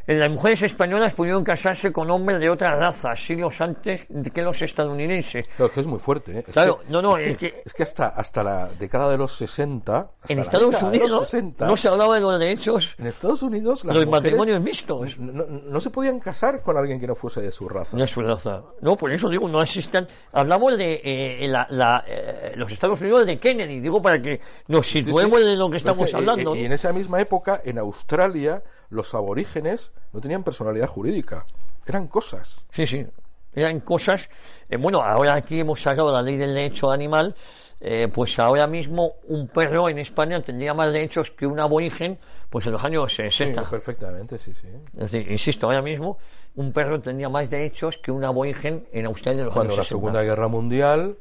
[0.08, 5.48] Las mujeres españolas pudieron casarse con hombres de otra raza siglos antes que los estadounidenses.
[5.48, 6.40] Claro, que es muy fuerte.
[6.40, 6.44] ¿eh?
[6.44, 10.12] claro, no, no, es, que, es que, hasta, hasta la década de los 60...
[10.28, 12.96] en Estados Unidos no se hablaba de los derechos...
[13.00, 15.18] En Estados Unidos los matrimonios mixtos.
[15.18, 17.98] No, se podían casar con alguien que no fuese de su raza.
[17.98, 18.62] De su raza.
[18.82, 20.08] No, por eso digo, no existen...
[20.34, 25.40] Hablamos de eh, la, eh, los Estados Unidos de Kennedy, digo para que nos situemos
[25.40, 26.56] de lo que estamos hablando.
[26.56, 31.46] y en esa misma época, en Australia los aborígenes no tenían personalidad jurídica,
[31.86, 32.66] eran cosas.
[32.72, 33.06] Sí, sí,
[33.54, 34.28] eran cosas.
[34.70, 37.36] Eh, bueno, ahora aquí hemos sacado la ley del derecho animal,
[37.80, 42.18] eh, pues ahora mismo un perro en España tendría más derechos que un aborigen,
[42.50, 43.62] pues en los años 60.
[43.62, 44.68] Sí, perfectamente, sí, sí.
[44.98, 46.18] Es decir, insisto, ahora mismo
[46.56, 50.24] un perro tendría más derechos que un aborigen en Australia en los Cuando la Segunda
[50.24, 51.18] Guerra Mundial,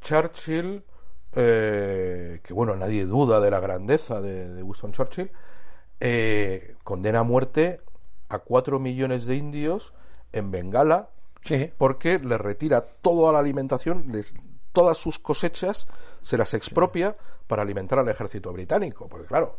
[0.00, 0.82] Churchill,
[1.34, 5.30] eh, que bueno, nadie duda de la grandeza de, de Winston Churchill,
[6.00, 7.80] eh, condena a muerte
[8.28, 9.92] a cuatro millones de indios
[10.32, 11.10] en Bengala
[11.78, 14.12] porque les retira toda la alimentación,
[14.72, 15.88] todas sus cosechas
[16.20, 19.08] se las expropia para alimentar al ejército británico.
[19.08, 19.58] Porque claro,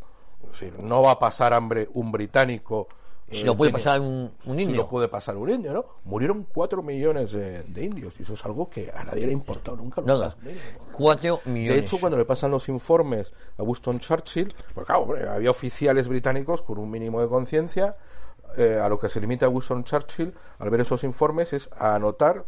[0.79, 2.87] no va a pasar hambre un británico
[3.31, 4.65] si lo puede pasar un, indio.
[4.65, 5.85] Si lo puede pasar un indio, ¿no?
[6.05, 9.77] Murieron cuatro millones de, indios y eso es algo que a nadie le ha importado
[9.77, 10.01] nunca.
[10.01, 10.35] Nada.
[11.45, 11.75] Millones.
[11.75, 16.61] De hecho, cuando le pasan los informes a Winston Churchill, pues claro, había oficiales británicos
[16.61, 17.95] con un mínimo de conciencia,
[18.57, 21.95] eh, a lo que se limita a Winston Churchill al ver esos informes es a
[21.95, 22.45] anotar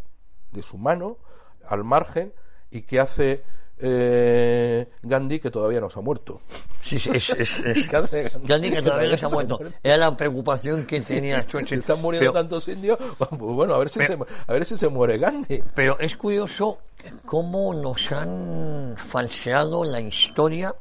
[0.52, 1.18] de su mano,
[1.66, 2.34] al margen,
[2.70, 3.44] y que hace
[3.80, 6.42] eh, Gandhi que todavía no se ha muerto.
[6.84, 7.32] Sí, sí, es,
[7.92, 8.70] Gandhi?
[8.72, 9.60] que todavía no se ha muerto.
[9.82, 11.80] Era la preocupación que tenía Churchill.
[11.80, 15.18] están muriendo tantos indios, pues bueno, a ver, si se, a ver si se muere
[15.18, 15.64] Gandhi.
[15.76, 16.80] Pero es curioso
[17.26, 20.74] cómo nos han falseado la historia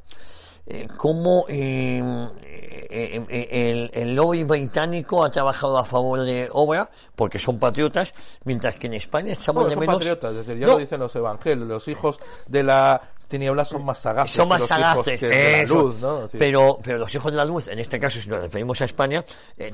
[0.64, 2.00] eh, cómo eh,
[2.88, 8.86] eh, el, lobby británico ha trabajado a favor de obra, porque son patriotas, mientras que
[8.86, 12.62] en España estamos de son patriotas, desde ya lo dicen los evangelios, los hijos de
[12.62, 14.36] la tinieblas son más sagaces.
[14.36, 16.26] Son más sagaces, de la luz, ¿no?
[16.38, 19.24] pero, pero los hijos de la luz, en este caso, si nos referimos a España,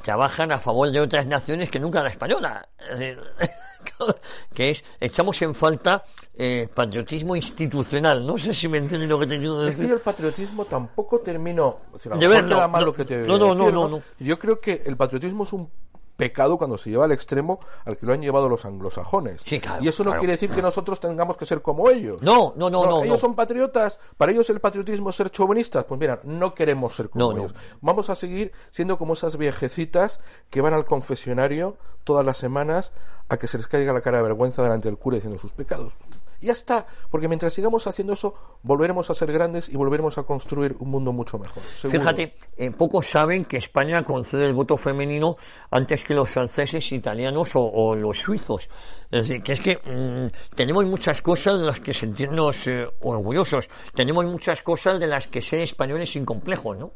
[0.03, 2.66] trabajan a favor de otras naciones que nunca la española.
[4.54, 8.26] que es, echamos en falta eh, patriotismo institucional.
[8.26, 9.84] No sé si me entienden lo que te quiero decir.
[9.84, 11.78] Es que el patriotismo tampoco termino.
[12.18, 15.52] de ver, no, no, que te no, no, no, Yo creo que el patriotismo es
[15.52, 15.70] un
[16.18, 19.44] pecado cuando se lleva al extremo al que lo han llevado los anglosajones.
[19.81, 22.20] y eso no quiere decir que nosotros tengamos que ser como ellos.
[22.20, 23.04] No, no, no, no.
[23.04, 25.85] ellos son patriotas, para ellos el patriotismo es ser chauvinistas.
[25.85, 27.54] Pues mira, no queremos ser como ellos.
[27.81, 32.92] Vamos a seguir siendo como esas viejecitas que van al confesionario todas las semanas
[33.28, 35.92] a que se les caiga la cara de vergüenza delante del cura diciendo sus pecados.
[36.40, 40.77] Ya está, porque mientras sigamos haciendo eso, volveremos a ser grandes y volveremos a construir
[40.79, 41.62] un mundo mucho mejor.
[41.62, 45.37] Fíjate, eh, pocos saben que España concede el voto femenino
[45.70, 48.68] antes que los franceses, italianos o, los suizos.
[49.11, 53.68] Es decir, que es que mm, tenemos muchas cosas de las que sentirnos eh, orgullosos.
[53.94, 56.92] Tenemos muchas cosas de las que ser españoles sin complejo, ¿no?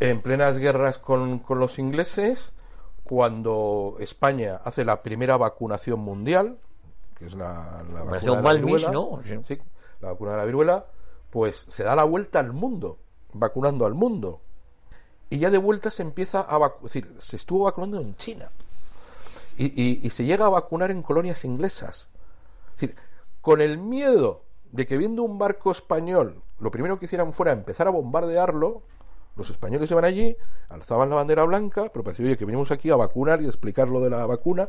[0.00, 2.54] En plenas guerras con, con los ingleses,
[3.04, 6.58] cuando España hace la primera vacunación mundial,
[7.22, 9.20] que es la, vacuna de la viruela, ¿no?
[9.44, 9.56] sí,
[10.00, 10.86] la vacuna de la viruela,
[11.30, 12.98] pues se da la vuelta al mundo,
[13.32, 14.40] vacunando al mundo.
[15.30, 18.50] Y ya de vuelta se empieza a vacunar, es decir, se estuvo vacunando en China.
[19.56, 22.08] Y, y, se llega a vacunar en colonias inglesas.
[22.74, 22.96] Es decir,
[23.40, 27.86] con el miedo de que viendo un barco español, lo primero que hicieran fuera empezar
[27.86, 28.82] a bombardearlo,
[29.36, 30.36] los españoles iban allí,
[30.70, 34.00] alzaban la bandera blanca, pero parecía, oye, que venimos aquí a vacunar y explicar lo
[34.00, 34.68] de la vacuna,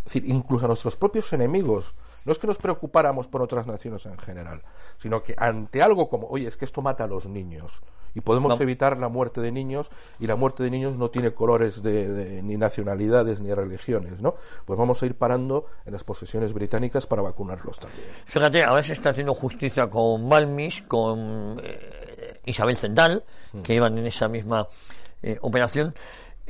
[0.00, 1.94] es decir, incluso a nuestros propios enemigos.
[2.24, 4.62] No es que nos preocupáramos por otras naciones en general,
[4.98, 7.80] sino que ante algo como, oye, es que esto mata a los niños
[8.14, 11.82] y podemos evitar la muerte de niños y la muerte de niños no tiene colores
[11.82, 14.34] de, ni nacionalidades ni religiones, ¿no?
[14.64, 18.06] Pues vamos a ir parando en las posesiones británicas para vacunarlos también.
[18.26, 23.60] Fíjate, a veces está haciendo justicia con Balmis, con eh, Isabel Zendal, mm.
[23.62, 24.66] que iban en esa misma
[25.22, 25.94] eh, operación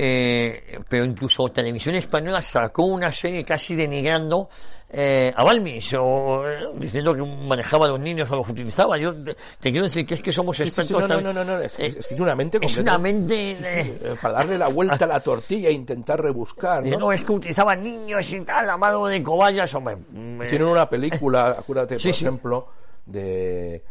[0.03, 4.49] eh, pero incluso Televisión Española sacó una serie casi denigrando
[4.89, 8.97] eh, a Balmis o eh, diciendo que manejaba a los niños o los utilizaba.
[8.97, 11.07] Yo te, quiero decir que es que somos expertos.
[11.07, 13.59] no, no, no, no, es, es, que una mente Es una mente.
[14.23, 16.83] para darle la vuelta a la tortilla e intentar rebuscar.
[16.83, 16.99] ¿no?
[16.99, 19.75] no es que utilizaban niños y tal, a mano de cobayas.
[19.75, 19.99] Hombre,
[20.43, 22.69] Hicieron una película, acuérdate, por ejemplo,
[23.05, 23.83] de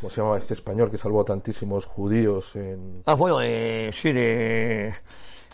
[0.00, 3.02] ¿Cómo se llama este español que salvó a tantísimos judíos en...
[3.06, 4.94] Ah, bueno, eh, sí, de...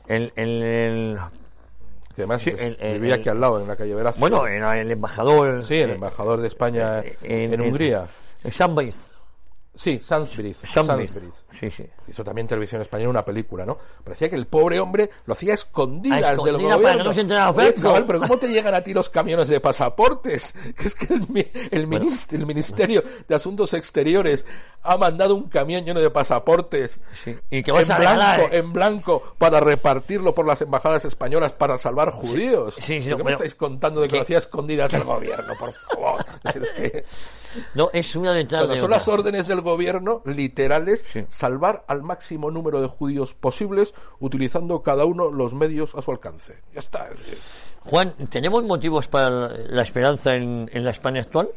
[0.06, 1.18] El, el,
[2.14, 4.20] que además vivía aquí al lado, en la calle Velázquez.
[4.20, 5.62] Bueno, era el embajador...
[5.62, 8.06] Sí, el embajador de España en, Hungría.
[8.44, 8.52] En
[9.76, 10.56] Sí, Sandsbridge.
[11.58, 11.84] Sí, sí.
[12.06, 13.76] Hizo también televisión española una película, ¿no?
[14.04, 17.12] Parecía que el pobre hombre lo hacía escondidas, del gobierno.
[17.12, 20.54] no pero ¿cómo te llegan a ti los camiones de pasaportes?
[20.76, 24.46] Que es que el, el, Ministerio de Asuntos Exteriores
[24.82, 27.00] ha mandado un camión lleno de pasaportes
[27.50, 32.76] ¿Y que en, blanco, en blanco para repartirlo por las embajadas españolas para salvar judíos.
[32.78, 36.24] Sí, ¿Por qué me estáis contando de que lo hacía escondidas del gobierno, por favor?
[36.44, 37.04] Es que...
[37.74, 42.88] No, es una de Son las órdenes del gobierno literales salvar al máximo número de
[42.88, 46.60] judíos posibles utilizando cada uno los medios a su alcance.
[46.72, 47.08] Ya está.
[47.80, 51.48] Juan, ¿tenemos motivos para la esperanza en, la España actual?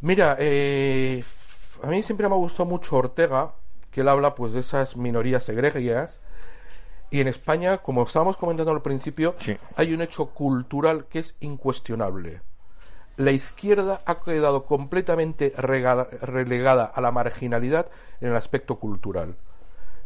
[0.00, 1.22] Mira, eh,
[1.82, 3.54] a mí siempre me ha gustado mucho Ortega,
[3.90, 6.20] que él habla pues de esas minorías egregias.
[7.10, 9.34] Y en España, como estábamos comentando al principio,
[9.74, 12.42] hay un hecho cultural que es incuestionable
[13.20, 17.86] la izquierda ha quedado completamente relegada a la marginalidad
[18.22, 19.36] en el aspecto cultural.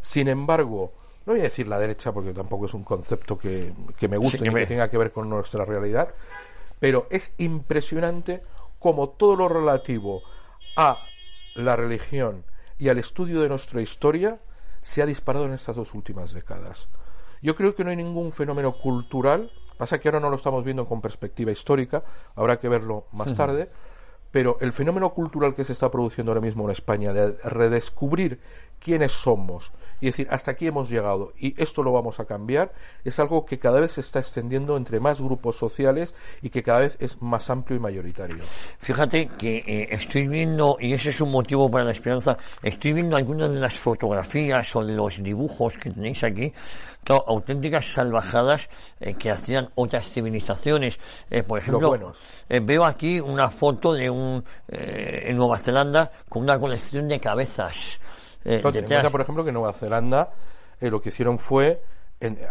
[0.01, 0.91] Sin embargo,
[1.25, 3.71] no voy a decir la derecha porque tampoco es un concepto que,
[4.09, 6.09] me guste ni que tenga que ver con nuestra realidad,
[6.77, 8.43] pero es impresionante
[8.79, 10.21] como todo lo relativo
[10.75, 10.99] a
[11.55, 12.43] la religión
[12.77, 14.39] y al estudio de nuestra historia
[14.81, 16.89] se ha disparado en estas dos últimas décadas.
[17.41, 20.85] Yo creo que no hay ningún fenómeno cultural Pasa que ahora no lo estamos viendo
[20.85, 22.03] con perspectiva histórica,
[22.35, 23.69] habrá que verlo más tarde,
[24.31, 28.39] pero el fenómeno cultural que se está produciendo ahora mismo en España de redescubrir
[28.79, 29.71] quiénes somos
[30.01, 32.73] y decir hasta aquí hemos llegado y esto lo vamos a cambiar
[33.03, 36.79] es algo que cada vez se está extendiendo entre más grupos sociales y que cada
[36.79, 38.43] vez es más amplio y mayoritario.
[38.79, 43.15] Fíjate que eh, estoy viendo, y ese es un motivo para la esperanza, estoy viendo
[43.15, 46.51] algunas de las fotografías o de los dibujos que tenéis aquí,
[47.13, 50.97] auténticas salvajadas eh, que hacían otras civilizaciones.
[51.29, 52.13] Eh, por ejemplo,
[52.49, 57.99] veo aquí una foto de un en Nueva Zelanda con una colección de cabezas
[58.45, 60.31] eh, por ejemplo, que Nueva Zelanda
[60.79, 61.81] eh, lo que hicieron fue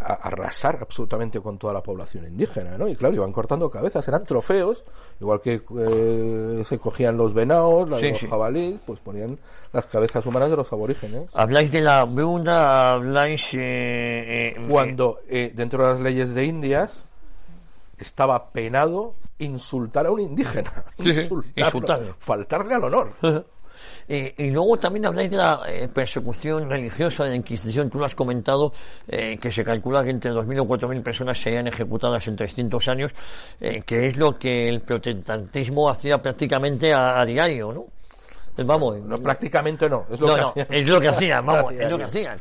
[0.00, 2.88] arrasar absolutamente con toda la población indígena, ¿no?
[2.88, 4.84] Y claro, iban cortando cabezas, eran trofeos,
[5.20, 9.38] igual que eh, se cogían los venados, los jabalíes, pues ponían
[9.72, 11.30] las cabezas humanas de los aborígenes.
[11.34, 13.50] Habláis de la Bruna, habláis...
[14.68, 17.06] Cuando dentro de las leyes de Indias
[17.98, 20.84] estaba penado insultar a un indígena,
[22.18, 23.12] faltarle al honor.
[24.09, 27.90] Eh, y luego también habláis de la eh, persecución religiosa de la Inquisición.
[27.90, 28.72] Tú lo has comentado,
[29.09, 33.12] eh, que se calcula que entre 2.000 o 4.000 personas serían ejecutadas en 300 años,
[33.59, 37.86] que es lo que el protestantismo hacía prácticamente a, diario, ¿no?
[38.59, 40.66] Vamos no prácticamente no es lo que hacían.
[40.70, 42.38] es lo que hacían vamos es lo que hacían.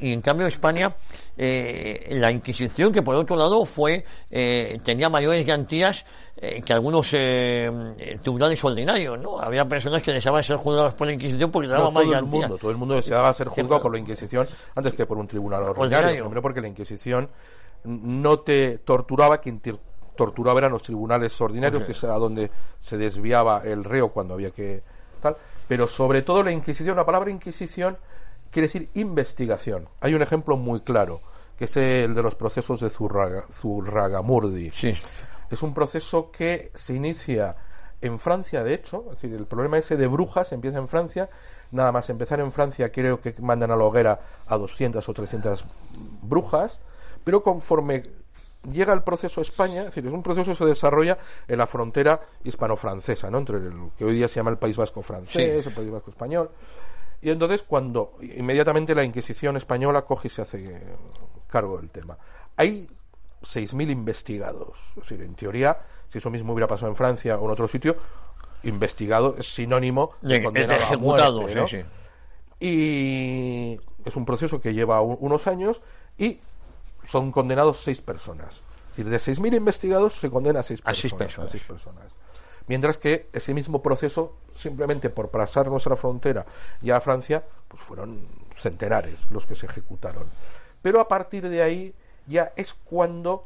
[0.00, 0.94] y, en cambio España
[1.36, 4.04] la Inquisición que por otro lado fue
[4.84, 6.04] tenía mayores garantías
[6.38, 9.40] eh, que algunos eh, tribunales ordinarios, ¿no?
[9.40, 12.58] Había personas que deseaban ser juzgados por la Inquisición porque daban no, todo el mundo,
[12.58, 16.24] todo el mundo deseaba ser juzgado por la Inquisición antes que por un tribunal ordinario.
[16.24, 17.30] Primero porque la Inquisición
[17.84, 19.74] no te torturaba, quien te
[20.16, 24.50] torturaba eran los tribunales ordinarios, que es a donde se desviaba el reo cuando había
[24.50, 24.82] que
[25.20, 25.36] tal.
[25.68, 27.96] Pero sobre todo la Inquisición, la palabra Inquisición
[28.50, 29.88] quiere decir investigación.
[30.00, 31.20] Hay un ejemplo muy claro,
[31.58, 34.70] que es el de los procesos de Zurraga, Zurragamurdi.
[34.70, 34.92] Sí.
[35.50, 37.56] Es un proceso que se inicia
[38.00, 41.30] en Francia, de hecho, es decir, el problema ese de brujas empieza en Francia,
[41.70, 45.64] nada más empezar en Francia creo que mandan a la hoguera a 200 o 300
[46.22, 46.80] brujas,
[47.24, 48.04] pero conforme
[48.70, 51.66] llega el proceso a España, es decir, es un proceso que se desarrolla en la
[51.66, 53.38] frontera hispano-francesa, ¿no?
[53.38, 56.50] entre el que hoy día se llama el País Vasco francés, el País Vasco español,
[57.22, 60.80] y entonces cuando inmediatamente la Inquisición española coge y se hace
[61.48, 62.18] cargo del tema.
[62.56, 62.88] Hay
[63.42, 64.92] 6.000 investigados.
[64.96, 67.96] Es decir, en teoría, si eso mismo hubiera pasado en Francia o en otro sitio,
[68.62, 71.46] investigado es sinónimo de, ejecutado.
[72.58, 75.82] Y es un proceso que lleva unos años
[76.18, 76.40] y
[77.06, 78.62] son condenados seis personas.
[78.96, 82.06] Es decir, de 6.000 investigados se condena a seis, personas, seis personas.
[82.66, 86.46] Mientras que ese mismo proceso, simplemente por pasar nuestra frontera
[86.80, 88.26] ya a Francia, pues fueron
[88.56, 90.24] centenares los que se ejecutaron.
[90.82, 91.94] Pero a partir de ahí
[92.26, 93.44] ya es cuando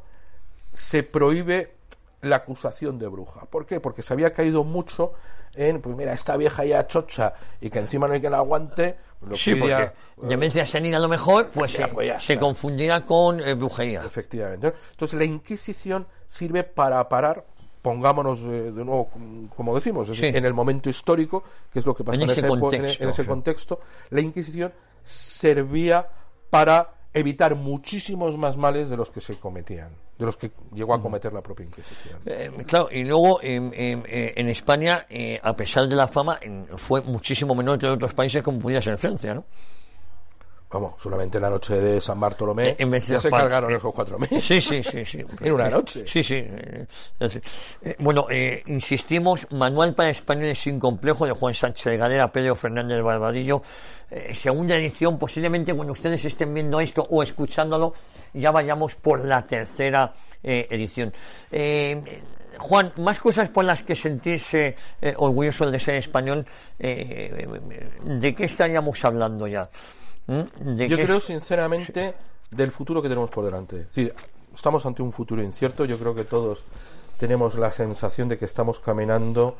[0.72, 1.74] se prohíbe
[2.22, 3.42] la acusación de bruja.
[3.46, 3.80] ¿Por qué?
[3.80, 5.12] Porque se había caído mucho
[5.55, 8.96] en, pues mira, esta vieja ya chocha y que encima no hay que la aguante.
[9.20, 9.90] Lo sí, porque
[10.22, 14.03] demencia senil a lo mejor, pues se, pues se confundía con eh, brujería.
[14.05, 14.72] Efectivamente.
[14.92, 17.44] Entonces la Inquisición sirve para parar
[17.82, 19.09] pongámonos de, nuevo,
[19.57, 21.42] como decimos, en el momento histórico,
[21.72, 23.80] que es lo que pasó en, ese, en ese contexto,
[24.11, 24.72] la Inquisición
[25.03, 26.07] servía
[26.51, 31.02] para evitar muchísimos más males de los que se cometían, de los que llegó a
[31.02, 32.20] cometer la propia Inquisición.
[32.24, 36.38] Eh, claro, y luego en, en, España, eh, a pesar de la fama,
[36.76, 39.44] fue muchísimo menor que en otros países como pudiera ser Francia, ¿no?
[40.72, 44.44] Vamos, solamente la noche de San Bartolomé eh, ya se cargaron esos cuatro meses.
[44.44, 45.04] Sí, sí, sí.
[45.04, 45.18] sí.
[45.40, 46.04] en una noche.
[46.06, 46.46] Sí, sí.
[47.98, 48.26] bueno,
[48.66, 53.62] insistimos, Manual para Españoles sin complejo de Juan Sánchez de Galera, Pedro Fernández Barbadillo,
[54.32, 57.92] segunda edición, posiblemente cuando ustedes estén viendo esto o escuchándolo,
[58.34, 61.12] ya vayamos por la tercera edición.
[62.58, 64.76] Juan, más cosas por las que sentirse
[65.16, 66.46] orgulloso de ser español,
[66.78, 69.68] ¿de qué estaríamos hablando ya?
[70.30, 70.76] ¿Mm?
[70.76, 72.14] Yo creo sinceramente
[72.52, 73.88] del futuro que tenemos por delante.
[74.54, 75.84] estamos ante un futuro incierto.
[75.84, 76.64] Yo creo que todos
[77.18, 79.56] tenemos la sensación de que estamos caminando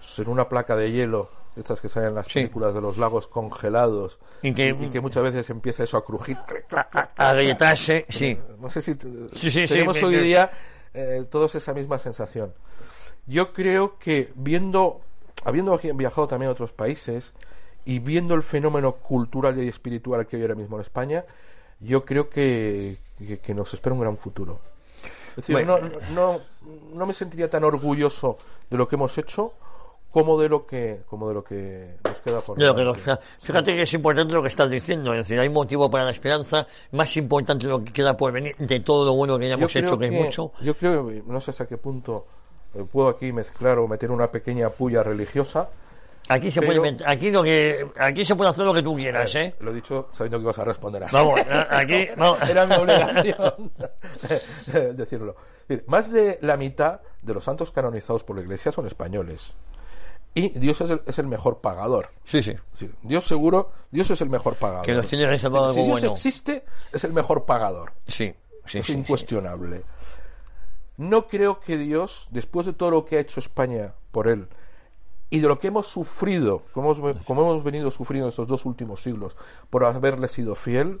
[0.00, 4.18] sobre una placa de hielo, estas que salen en las películas de los lagos congelados,
[4.42, 6.36] y que, muchas veces empieza eso a crujir.
[6.70, 8.38] A, agrietarse, sí.
[8.58, 10.50] No sé si tenemos hoy día
[10.92, 12.52] eh, todos esa misma sensación.
[13.26, 15.00] Yo creo que viendo,
[15.44, 17.32] habiendo viajado también a otros países,
[17.84, 21.24] y viendo el fenómeno cultural y espiritual que hay ahora mismo en España,
[21.80, 22.98] yo creo que,
[23.42, 24.60] que, nos espera un gran futuro.
[25.30, 25.78] Es decir, no,
[26.12, 26.40] no,
[26.92, 28.36] no me sentiría tan orgulloso
[28.68, 29.54] de lo que hemos hecho
[30.10, 32.58] como de lo que como de lo que nos queda por
[33.38, 36.66] fíjate que es importante lo que estás diciendo es decir hay motivo para la esperanza
[36.90, 40.06] más importante lo que queda por venir de todo lo bueno que hayamos hecho que,
[40.06, 42.26] es mucho yo creo no sé hasta qué punto
[42.74, 45.68] eh, puedo aquí mezclar o meter una pequeña puya religiosa.
[46.30, 49.56] Aquí se puede aquí lo que aquí se puede hacer lo que tú quieras, ¿eh?
[49.58, 51.16] Lo he dicho sabiendo que ibas a responder así.
[51.16, 51.94] Vamos, aquí
[52.48, 53.72] era mi obligación
[54.96, 55.34] decirlo.
[55.86, 59.54] Más de la mitad de los santos canonizados por la Iglesia son españoles.
[60.32, 62.10] Y Dios es el, mejor pagador.
[62.24, 62.54] Sí, sí,
[63.02, 64.86] Dios seguro, Dios es el mejor pagador.
[64.86, 67.92] Que tiene reservado Si Dios existe, es el mejor pagador.
[68.06, 68.32] Sí,
[68.66, 69.82] sí Es incuestionable.
[70.96, 74.48] No creo que Dios, después de todo lo que ha hecho España por él,
[75.30, 78.66] y de lo que hemos sufrido, como hemos, como hemos venido sufriendo en estos dos
[78.66, 79.36] últimos siglos,
[79.70, 81.00] por haberle sido fiel,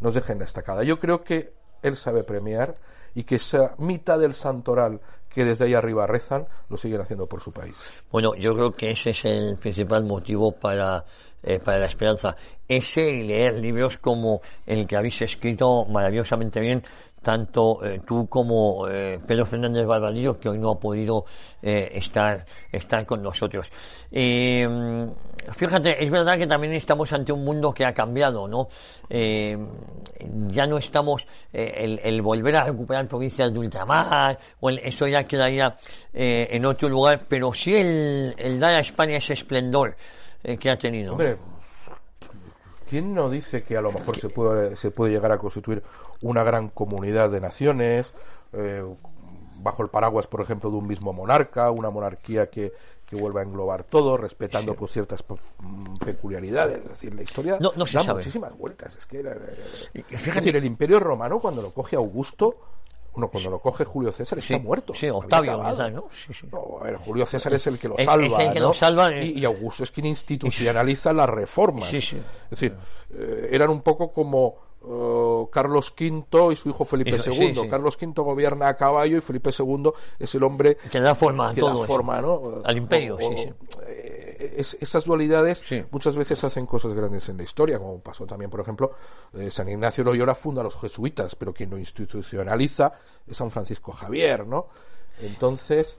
[0.00, 0.82] nos deje en la estacada.
[0.82, 1.52] Yo creo que
[1.82, 2.76] él sabe premiar
[3.14, 5.00] y que esa mitad del santoral
[5.36, 7.76] que desde ahí arriba rezan, lo siguen haciendo por su país.
[8.10, 11.04] Bueno, yo creo que ese es el principal motivo para,
[11.42, 12.34] eh, para la esperanza.
[12.66, 16.82] Ese y leer libros como el que habéis escrito maravillosamente bien,
[17.26, 21.24] tanto eh, tú como eh, Pedro Fernández Barbadillo, que hoy no ha podido
[21.60, 23.68] eh, estar, estar con nosotros.
[25.52, 28.68] fíjate, es verdad que también estamos ante un mundo que ha cambiado, ¿no?
[29.08, 35.76] ya no estamos, el, volver a recuperar provincias de ultramar, o eso ya quedaría
[36.12, 39.96] en otro lugar, pero sí el, dar a España ese esplendor
[40.60, 41.16] que ha tenido.
[42.88, 45.82] ¿Quién no dice que a lo mejor se puede, se puede llegar a constituir
[46.22, 48.14] una gran comunidad de naciones,
[48.52, 48.84] eh,
[49.62, 52.72] bajo el paraguas, por ejemplo, de un mismo monarca, una monarquía que,
[53.04, 55.24] que vuelva a englobar todo, respetando pues, ciertas
[55.58, 56.78] mm, peculiaridades.
[56.78, 58.96] Es decir, la historia no, da muchísimas vueltas.
[58.96, 59.20] Es que
[60.10, 62.58] es decir, el Imperio Romano, cuando lo coge Augusto,
[63.16, 64.94] uno cuando lo coge Julio César está muerto.
[64.94, 66.08] Sí, Octavio, ¿no?
[66.80, 68.26] a ver, Julio César es el que lo salva.
[68.26, 69.10] Es el que lo salva.
[69.12, 69.26] Eh.
[69.26, 71.92] Y, Augusto es quien institucionaliza las reformas.
[71.92, 72.14] Es
[72.50, 72.76] decir,
[73.10, 77.68] eh, eran un poco como eh, Carlos V y su hijo Felipe II.
[77.68, 81.60] Carlos V gobierna a caballo y Felipe II es el hombre que da forma, que
[81.60, 82.62] da forma ¿no?
[82.64, 83.18] al imperio.
[84.38, 88.92] Esas dualidades muchas veces hacen cosas grandes en la historia, como pasó también, por ejemplo,
[89.34, 92.92] eh, San Ignacio Loyola funda a los jesuitas, pero quien lo institucionaliza
[93.26, 94.68] es San Francisco Javier, ¿no?
[95.20, 95.98] Entonces.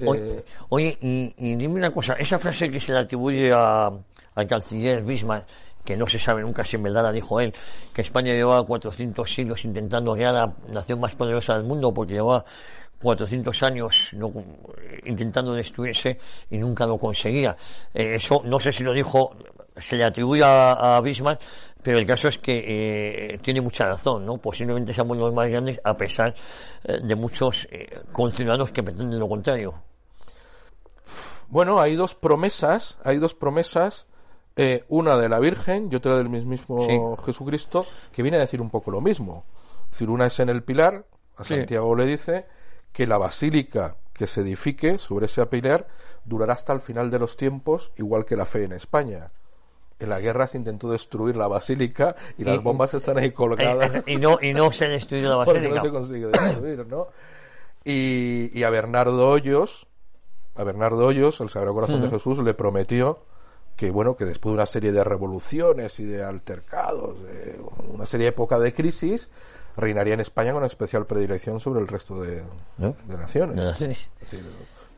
[0.00, 3.90] Eh, oye, y, dime una cosa, esa frase que se le atribuye a,
[4.34, 5.46] al canciller Bismarck
[5.88, 7.54] que no se sabe nunca si en verdad la dijo él,
[7.94, 12.44] que España llevaba 400 siglos intentando crear la nación más poderosa del mundo porque llevaba
[13.00, 14.10] 400 años
[15.04, 16.18] intentando destruirse
[16.50, 17.56] y nunca lo conseguía.
[17.94, 19.36] Eh, eso no sé si lo dijo,
[19.76, 21.40] se le atribuye a, Bismarck,
[21.82, 24.38] pero el caso es que eh, tiene mucha razón, ¿no?
[24.38, 26.34] Posiblemente seamos los más grandes a pesar
[26.84, 27.68] eh, de muchos
[28.12, 29.74] conciudadanos que pretenden lo contrario.
[31.48, 34.06] Bueno, hay dos promesas, hay dos promesas
[34.88, 38.90] una de la Virgen y otra del mismo Jesucristo, que viene a decir un poco
[38.90, 39.44] lo mismo.
[39.84, 42.46] Es decir, una es en el pilar, a Santiago le dice
[42.92, 45.86] que la basílica que se edifique sobre ese pilar
[46.24, 49.30] durará hasta el final de los tiempos, igual que la fe en España.
[49.98, 54.06] En la guerra se intentó destruir la basílica y, las bombas están ahí colgadas.
[54.06, 55.74] y, no, y no se ha destruido la basílica.
[55.76, 57.08] no se consigue destruir, ¿no?
[57.84, 59.86] Y, a Bernardo Hoyos,
[60.54, 63.20] a Bernardo Hoyos, el Sagrado Corazón de Jesús, le prometió
[63.76, 68.24] que bueno, que después de una serie de revoluciones y de altercados, de una serie
[68.24, 69.30] de época de crisis,
[69.78, 72.42] reinaría en España con especial predilección sobre el resto de,
[72.76, 73.56] de naciones.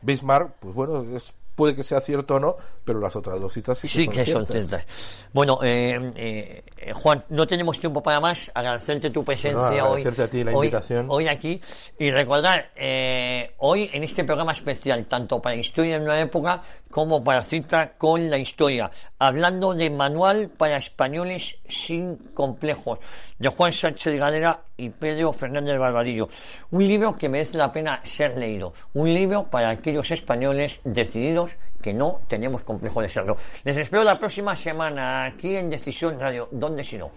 [0.01, 3.77] Bismarck, pues bueno, es puede que sea cierto o no, pero las otras dos citas
[3.77, 4.83] sí que, sí que son ciertas.
[5.31, 8.49] Bueno, eh, eh, Juan, no tenemos tiempo para más.
[8.55, 11.05] Agradecerte tu presencia hoy, a ti la invitación.
[11.07, 11.61] hoy aquí
[11.99, 17.23] y recordar eh, hoy en este programa especial tanto para Historia en una época como
[17.23, 18.89] para cita con la historia,
[19.19, 22.97] hablando de manual para españoles sin complejos
[23.37, 26.27] de Juan Sánchez Galera y Pedro Fernández Barbadillo.
[26.71, 28.73] Un libro que merece la pena ser leído.
[28.93, 31.50] Un libro para aquellos españoles decididos
[31.81, 33.35] que no tenemos complejo de serlo.
[33.63, 36.47] Les espero la próxima semana aquí en Decisión Radio.
[36.51, 37.11] ¿Dónde si no?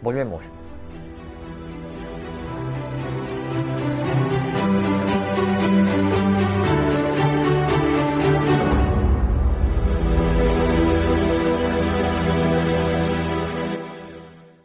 [0.00, 0.42] Volvemos.